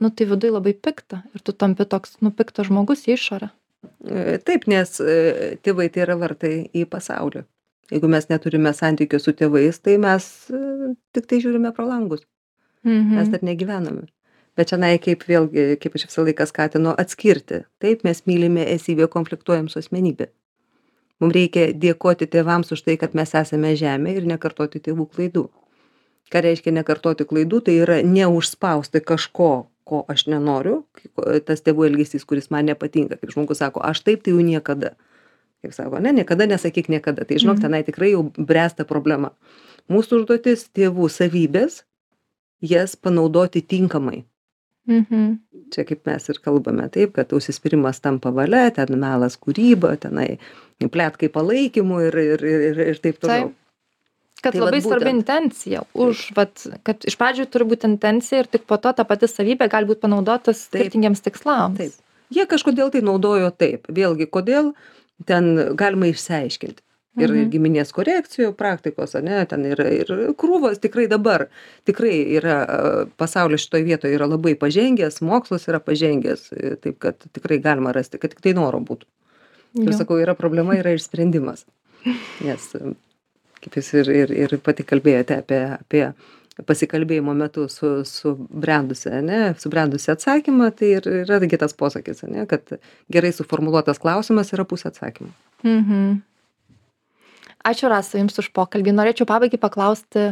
nu 0.00 0.10
tai 0.10 0.26
viduje 0.30 0.54
labai 0.56 0.74
pikta 0.74 1.22
ir 1.34 1.44
tu 1.44 1.52
tampi 1.52 1.84
toks 1.84 2.18
nupiktas 2.24 2.70
žmogus 2.70 3.04
į 3.08 3.16
išorę. 3.18 3.50
E, 4.08 4.38
taip, 4.44 4.66
nes 4.68 4.96
e, 5.00 5.56
tėvai 5.64 5.90
tai 5.92 6.06
yra 6.06 6.16
vartai 6.20 6.54
į 6.72 6.86
pasaulį. 6.88 7.44
Jeigu 7.90 8.08
mes 8.08 8.28
neturime 8.30 8.72
santykių 8.76 9.18
su 9.20 9.34
tėvais, 9.36 9.80
tai 9.82 9.98
mes 10.00 10.24
e, 10.48 10.94
tik 11.16 11.28
tai 11.28 11.40
žiūrime 11.44 11.74
pro 11.76 11.88
langus. 11.88 12.24
Mhm. 12.86 13.18
Mes 13.18 13.28
dar 13.28 13.44
negyvename 13.44 14.08
bet 14.60 14.74
čionai 14.74 14.98
kaip 15.00 15.24
vėlgi 15.24 15.80
kaip 15.80 15.96
aš 15.96 16.10
visą 16.10 16.26
laiką 16.28 16.46
skatinu 16.50 16.92
atskirti. 17.00 17.64
Taip 17.80 18.04
mes 18.04 18.20
mylime 18.28 18.68
esybę 18.76 19.08
konfliktuojam 19.08 19.72
su 19.72 19.80
asmenybe 19.80 20.28
mum 21.20 21.32
reikia 21.34 21.70
dėkoti 21.76 22.28
tėvams 22.32 22.72
už 22.74 22.84
tai 22.86 22.96
kad 23.00 23.14
mes 23.16 23.34
esame 23.36 23.74
žemėj 23.78 24.22
ir 24.22 24.28
nekartoti 24.28 24.80
tėvų 24.82 25.06
klaidų. 25.14 25.46
Ką 26.30 26.42
reiškia 26.46 26.72
nekartoti 26.74 27.26
klaidų? 27.26 27.60
Tai 27.66 27.74
yra 27.84 28.00
neužspausti 28.06 29.02
kažko 29.04 29.50
ko 29.90 30.04
aš 30.12 30.28
nenoriu 30.30 30.84
tas 31.46 31.64
tėvų 31.66 31.88
elgesys 31.88 32.26
kuris 32.28 32.50
man 32.54 32.68
nepatinka. 32.70 33.18
Kaip 33.18 33.34
žmogus 33.34 33.60
sako 33.62 33.82
aš 33.84 34.04
taip 34.06 34.24
tai 34.24 34.34
jau 34.36 34.44
niekada. 34.44 34.94
Kaip 35.60 35.74
sako 35.76 35.98
ane 35.98 36.14
niekada 36.20 36.46
nesakyk 36.48 36.88
niekada. 36.92 37.26
Tai 37.26 37.40
žinok 37.42 37.58
mhm. 37.58 37.64
tenai 37.66 37.82
tikrai 37.84 38.14
jau 38.14 38.24
bręsta 38.38 38.86
problema. 38.88 39.34
Mūsų 39.90 40.22
užduotis 40.22 40.68
tėvų 40.70 41.10
savybes 41.10 41.82
jas 42.62 42.94
panaudoti 42.94 43.64
tinkamai 43.64 44.22
Mhm. 44.90 45.38
Čia 45.70 45.84
kaip 45.86 46.02
mes 46.08 46.26
ir 46.32 46.40
kalbame, 46.42 46.88
taip, 46.90 47.12
kad 47.14 47.30
užsispyrimas 47.36 48.02
tampa 48.02 48.32
valia, 48.34 48.72
ten 48.74 48.90
melas 48.98 49.36
kūryba, 49.38 49.94
tenai 50.02 50.40
plėtkai 50.82 51.30
palaikymu 51.30 52.00
ir, 52.08 52.18
ir, 52.34 52.44
ir, 52.50 52.80
ir 52.90 53.02
taip 53.02 53.20
toliau. 53.22 53.50
Taip. 53.52 53.56
Kad 54.40 54.56
tai 54.56 54.62
labai 54.62 54.78
vat, 54.80 54.86
svarbi 54.88 55.10
intencija. 55.12 55.82
Už, 55.92 56.30
vat, 56.34 56.64
kad 56.88 57.04
iš 57.06 57.14
pradžių 57.20 57.44
turi 57.52 57.66
būti 57.70 57.86
intencija 57.90 58.40
ir 58.40 58.48
tik 58.48 58.64
po 58.66 58.80
to 58.80 58.90
ta 58.96 59.04
pati 59.04 59.28
savybė 59.28 59.68
gali 59.70 59.86
būti 59.90 60.00
panaudotas 60.06 60.64
skirtingiems 60.64 61.20
tikslams. 61.22 61.76
Taip. 61.76 61.98
Jie 62.32 62.46
kažkodėl 62.48 62.90
tai 62.94 63.04
naudojo 63.04 63.50
taip. 63.52 63.84
Vėlgi, 63.92 64.26
kodėl 64.32 64.72
ten 65.28 65.52
galima 65.76 66.08
išsiaiškinti 66.08 66.82
ir 67.18 67.32
Mhm. 67.32 67.50
giminės 67.50 67.90
korekcijų 67.92 68.52
praktikos 68.54 69.16
ane 69.18 69.42
ten 69.50 69.64
yra 69.66 69.88
ir 69.90 70.06
krūvos 70.38 70.78
tikrai 70.78 71.08
dabar 71.10 71.48
tikrai 71.84 72.36
yra 72.38 72.56
pasaulis 73.18 73.66
šitoj 73.66 73.82
vietoj 73.84 74.14
yra 74.14 74.28
labai 74.30 74.54
pažengęs 74.54 75.20
mokslas 75.20 75.66
yra 75.66 75.80
pažengęs 75.80 76.50
taip 76.80 76.98
kad 76.98 77.16
tikrai 77.32 77.58
galima 77.58 77.92
rasti 77.92 78.18
kad 78.18 78.30
tiktai 78.30 78.54
noro 78.54 78.78
būtų. 78.78 79.06
Ir 79.74 79.92
sakau 79.94 80.18
yra 80.18 80.34
problema 80.34 80.74
yra 80.78 80.90
ir 80.94 81.02
sprendimas. 81.02 81.66
Nes 82.46 82.70
kaip 83.60 83.74
jūs 83.74 83.90
ir 83.94 84.10
ir 84.10 84.30
ir 84.30 84.58
pati 84.58 84.86
kalbėjote 84.86 85.42
apie 85.42 85.60
apie 85.80 86.12
pasikalbėjimo 86.66 87.34
metu 87.34 87.66
su 87.68 88.04
subrendusia 88.04 89.18
ane 89.18 89.54
subrendusį 89.58 90.14
atsakymą 90.14 90.70
tai 90.76 90.94
ir 91.00 91.06
yra 91.26 91.40
gi 91.42 91.58
tas 91.58 91.74
posakis 91.74 92.22
ane 92.24 92.46
kad 92.46 92.78
gerai 93.10 93.32
suformuluotas 93.32 93.98
klausimas 93.98 94.52
yra 94.52 94.64
pusė 94.64 94.92
atsakymo. 94.94 95.34
Mhm 95.64 96.29
ačiū 97.66 97.90
rasa 97.90 98.20
jums 98.20 98.38
už 98.40 98.50
pokalbį. 98.56 98.94
Norėčiau 98.94 99.28
pabaigai 99.28 99.60
paklausti 99.60 100.30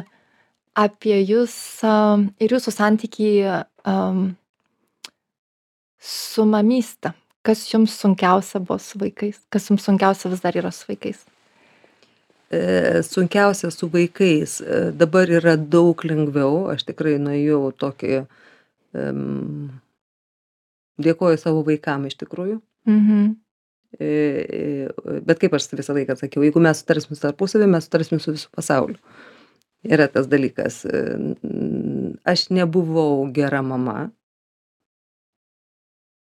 apie 0.79 1.17
jus 1.27 1.55
ir 1.85 2.55
jūsų 2.55 2.75
santykį 2.75 3.31
su 5.99 6.47
mamyste. 6.47 7.15
Kas 7.47 7.65
jums 7.71 7.95
sunkiausia 7.97 8.61
buvo 8.61 8.79
su 8.83 9.01
vaikais? 9.01 9.41
Kas 9.49 9.69
jums 9.71 9.87
sunkiausia 9.87 10.31
vis 10.33 10.43
dar 10.45 10.57
yra 10.59 10.73
su 10.75 10.89
vaikais? 10.91 11.23
E, 12.51 13.01
sunkiausia 13.07 13.71
su 13.73 13.89
vaikais. 13.93 14.59
E, 14.61 14.81
dabar 14.93 15.31
yra 15.31 15.57
daug 15.57 16.03
lengviau. 16.05 16.67
Aš 16.73 16.85
tikrai 16.91 17.17
nuėjau 17.23 17.71
tokį 17.79 18.21
um, 18.21 19.69
dėkoju 21.01 21.41
savo 21.41 21.65
vaikam 21.67 22.09
iš 22.11 22.19
tikrųjų. 22.21 22.61
Mhm 22.89 23.37
bet 23.99 25.41
kaip 25.43 25.57
aš 25.59 25.67
visą 25.75 25.97
laiką 25.97 26.15
sakiau, 26.19 26.45
jeigu 26.47 26.63
mes 26.63 26.83
sutarsim 26.83 27.19
tarpusavį, 27.19 27.67
mes 27.73 27.89
sutarsim 27.89 28.23
su 28.23 28.35
visų 28.37 28.53
pasauliu. 28.55 28.99
Yra 29.87 30.09
tas 30.11 30.27
dalykas. 30.27 30.83
E, 30.87 31.03
aš 32.27 32.49
nebuvau 32.51 33.29
gera 33.35 33.63
mama. 33.63 34.11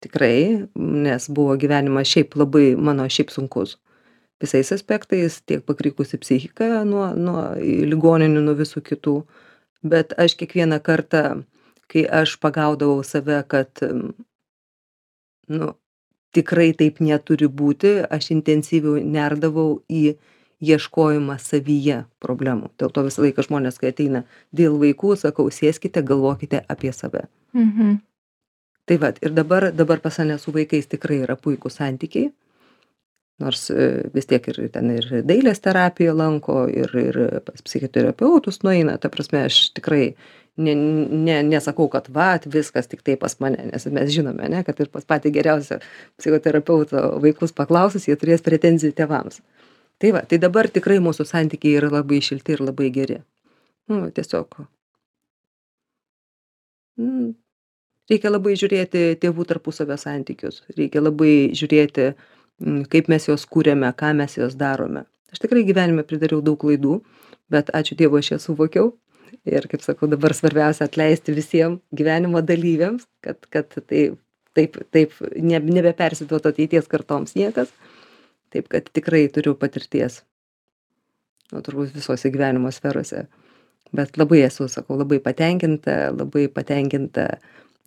Tikrai, 0.05 0.69
nes 0.77 1.29
buvo 1.35 1.57
gyvenimas 1.59 2.09
šiaip 2.09 2.37
labai 2.39 2.77
mano 2.77 3.09
šiaip 3.11 3.33
sunkus. 3.35 3.79
Visais 4.39 4.71
aspektais, 4.71 5.41
tiek 5.43 5.65
pakrikusi 5.67 6.21
psichika 6.23 6.85
nuo, 6.87 7.09
nuo 7.19 7.41
ligoninių, 7.59 8.45
nuo 8.45 8.55
visų 8.61 8.85
kitų. 8.87 9.17
Bet 9.83 10.15
aš 10.19 10.37
kiekvieną 10.39 10.79
kartą, 10.85 11.43
kai 11.91 12.05
aš 12.21 12.37
pagaudavau 12.43 13.03
save, 13.07 13.41
kad, 13.51 13.83
nu, 15.49 15.73
tikrai 16.37 16.73
taip 16.77 17.01
neturi 17.05 17.49
būti. 17.49 17.95
Aš 18.11 18.33
intensyviau 18.37 18.99
nerdavau 19.03 19.81
į 19.89 20.17
ieškojimą 20.65 21.39
savyje 21.39 22.03
problemų. 22.23 22.73
Dėl 22.81 22.91
to 22.95 23.05
visą 23.07 23.23
laiką 23.23 23.45
žmonės 23.47 23.79
kai 23.79 23.93
ateina 23.93 24.25
dėl 24.55 24.79
vaikų 24.81 25.15
sakau 25.21 25.47
sėskite 25.55 26.03
galvokite 26.03 26.65
apie 26.69 26.93
save. 26.93 27.29
Mhm. 27.55 27.99
tai 28.89 28.97
vat 28.97 29.19
ir 29.21 29.33
dabar 29.37 29.73
dabar 29.73 30.01
pas 30.01 30.19
mane 30.19 30.39
su 30.39 30.53
vaikais 30.53 30.87
tikrai 30.89 31.19
yra 31.25 31.37
puikūs 31.37 31.77
santykiai. 31.77 32.33
Nors 33.39 33.69
e, 33.71 34.09
vis 34.15 34.27
tiek 34.27 34.49
ir 34.49 34.57
ten 34.73 34.91
ir 34.91 35.05
dailės 35.29 35.61
terapiją 35.61 36.15
lanko 36.17 36.67
ir 36.69 36.95
ir 36.97 37.19
pas 37.45 37.63
psichoterapeutus 37.63 38.63
nueina. 38.65 38.97
Ta 38.99 39.09
prasme 39.09 39.45
aš 39.45 39.71
tikrai 39.77 40.17
ne 40.59 40.75
ne 40.75 41.37
nesakau 41.43 41.89
kad 41.89 42.09
vat 42.15 42.47
viskas 42.55 42.91
tiktai 42.91 43.17
pas 43.17 43.39
mane 43.41 43.71
nes 43.73 43.87
mes 43.97 44.11
žinome 44.15 44.45
ane 44.45 44.63
kad 44.67 44.81
ir 44.81 44.91
pas 44.95 45.05
patį 45.13 45.33
geriausią 45.37 45.79
psichoterapeutą 46.19 47.03
vaikus 47.25 47.55
paklausus 47.61 48.09
jie 48.09 48.17
turės 48.17 48.45
pretenzijų 48.47 48.97
tėvams. 49.01 49.41
Tai 49.99 50.13
va 50.15 50.23
tai 50.31 50.39
dabar 50.39 50.71
tikrai 50.71 50.99
mūsų 51.03 51.27
santykiai 51.27 51.79
yra 51.81 51.91
labai 51.93 52.21
šilti 52.23 52.55
ir 52.55 52.63
labai 52.63 52.91
geri. 52.95 53.21
Nu 53.89 54.11
tiesiog. 54.15 54.59
Mm, 56.99 57.33
reikia 58.11 58.31
labai 58.31 58.57
žiūrėti 58.59 59.05
tėvų 59.23 59.47
tarpusavio 59.49 59.97
santykius. 59.99 60.65
Reikia 60.77 61.03
labai 61.03 61.33
žiūrėti 61.59 62.11
mm, 62.13 62.83
kaip 62.93 63.11
mes 63.11 63.31
juos 63.31 63.47
kūrėme 63.47 63.91
ką 63.99 64.13
mes 64.19 64.39
juos 64.39 64.59
darome. 64.59 65.07
Aš 65.33 65.43
tikrai 65.45 65.65
gyvenime 65.67 66.07
pridariau 66.07 66.43
daug 66.43 66.59
klaidų 66.61 67.01
bet 67.53 67.71
ačiū 67.75 67.97
dievui 67.99 68.23
aš 68.23 68.33
jas 68.35 68.49
suvokiau 68.49 68.93
ir 69.49 69.67
kaip 69.71 69.85
sakau 69.85 70.09
dabar 70.11 70.35
svarbiausia 70.37 70.89
atleisti 70.89 71.35
visiem 71.37 71.79
gyvenimo 71.95 72.43
dalyviams 72.45 73.07
kad 73.25 73.41
kad 73.53 73.71
tai 73.89 74.09
taip 74.59 74.79
taip 74.95 75.15
ne 75.37 75.61
nebepersiduotų 75.63 76.53
ateities 76.53 76.91
kartoms 76.91 77.37
niekas. 77.39 77.71
Taip 78.53 78.69
kad 78.73 78.89
tikrai 78.97 79.27
turiu 79.33 79.55
patirties. 79.61 80.23
Nu 81.53 81.61
turbūt 81.65 81.95
visose 81.97 82.31
gyvenimo 82.33 82.73
sferose. 82.73 83.27
Bet 83.95 84.19
labai 84.21 84.43
esu 84.47 84.69
sakau 84.69 84.99
labai 85.01 85.21
patenkinta 85.25 86.11
labai 86.13 86.47
patenkinta 86.53 87.29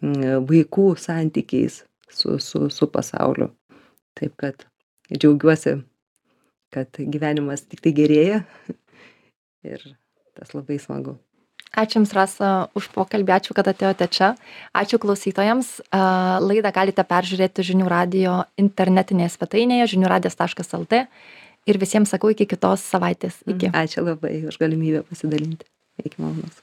mm, 0.02 0.46
vaikų 0.50 0.92
santykiais 1.02 1.84
su 2.10 2.38
su 2.39 2.70
su 2.70 2.89
pasauliu. 2.94 3.52
Taip 4.18 4.38
kad 4.38 4.68
džiaugiuosi 5.12 5.80
kad 6.72 7.02
gyvenimas 7.14 7.66
tiktai 7.68 7.94
gerėja. 7.98 8.44
Ir 9.72 9.84
tas 10.38 10.56
labai 10.56 10.80
smagu 10.82 11.20
Ačiū 11.72 12.01
Jums, 12.01 12.11
Rasa, 12.11 12.47
už 12.76 12.89
pokalbį, 12.91 13.32
ačiū, 13.38 13.55
kad 13.55 13.69
atėjote 13.72 14.07
čia. 14.11 14.34
Ačiū 14.76 14.99
klausytojams. 14.99 15.69
Laidą 16.43 16.72
galite 16.76 17.05
peržiūrėti 17.07 17.63
žinių 17.63 17.88
radio 17.91 18.41
internetinėje 18.59 19.38
svetainėje 19.38 19.93
žiniųradijas.lt 19.93 21.05
ir 21.72 21.80
visiems 21.80 22.11
sakau 22.11 22.34
iki 22.34 22.49
kitos 22.49 22.84
savaitės. 22.84 23.39
Iki. 23.47 23.72
ačiū 23.72 24.03
labai 24.03 24.41
už 24.51 24.59
galimybę 24.59 25.05
pasidalinti 25.07 25.69
iki 26.03 26.19
malonaus 26.19 26.59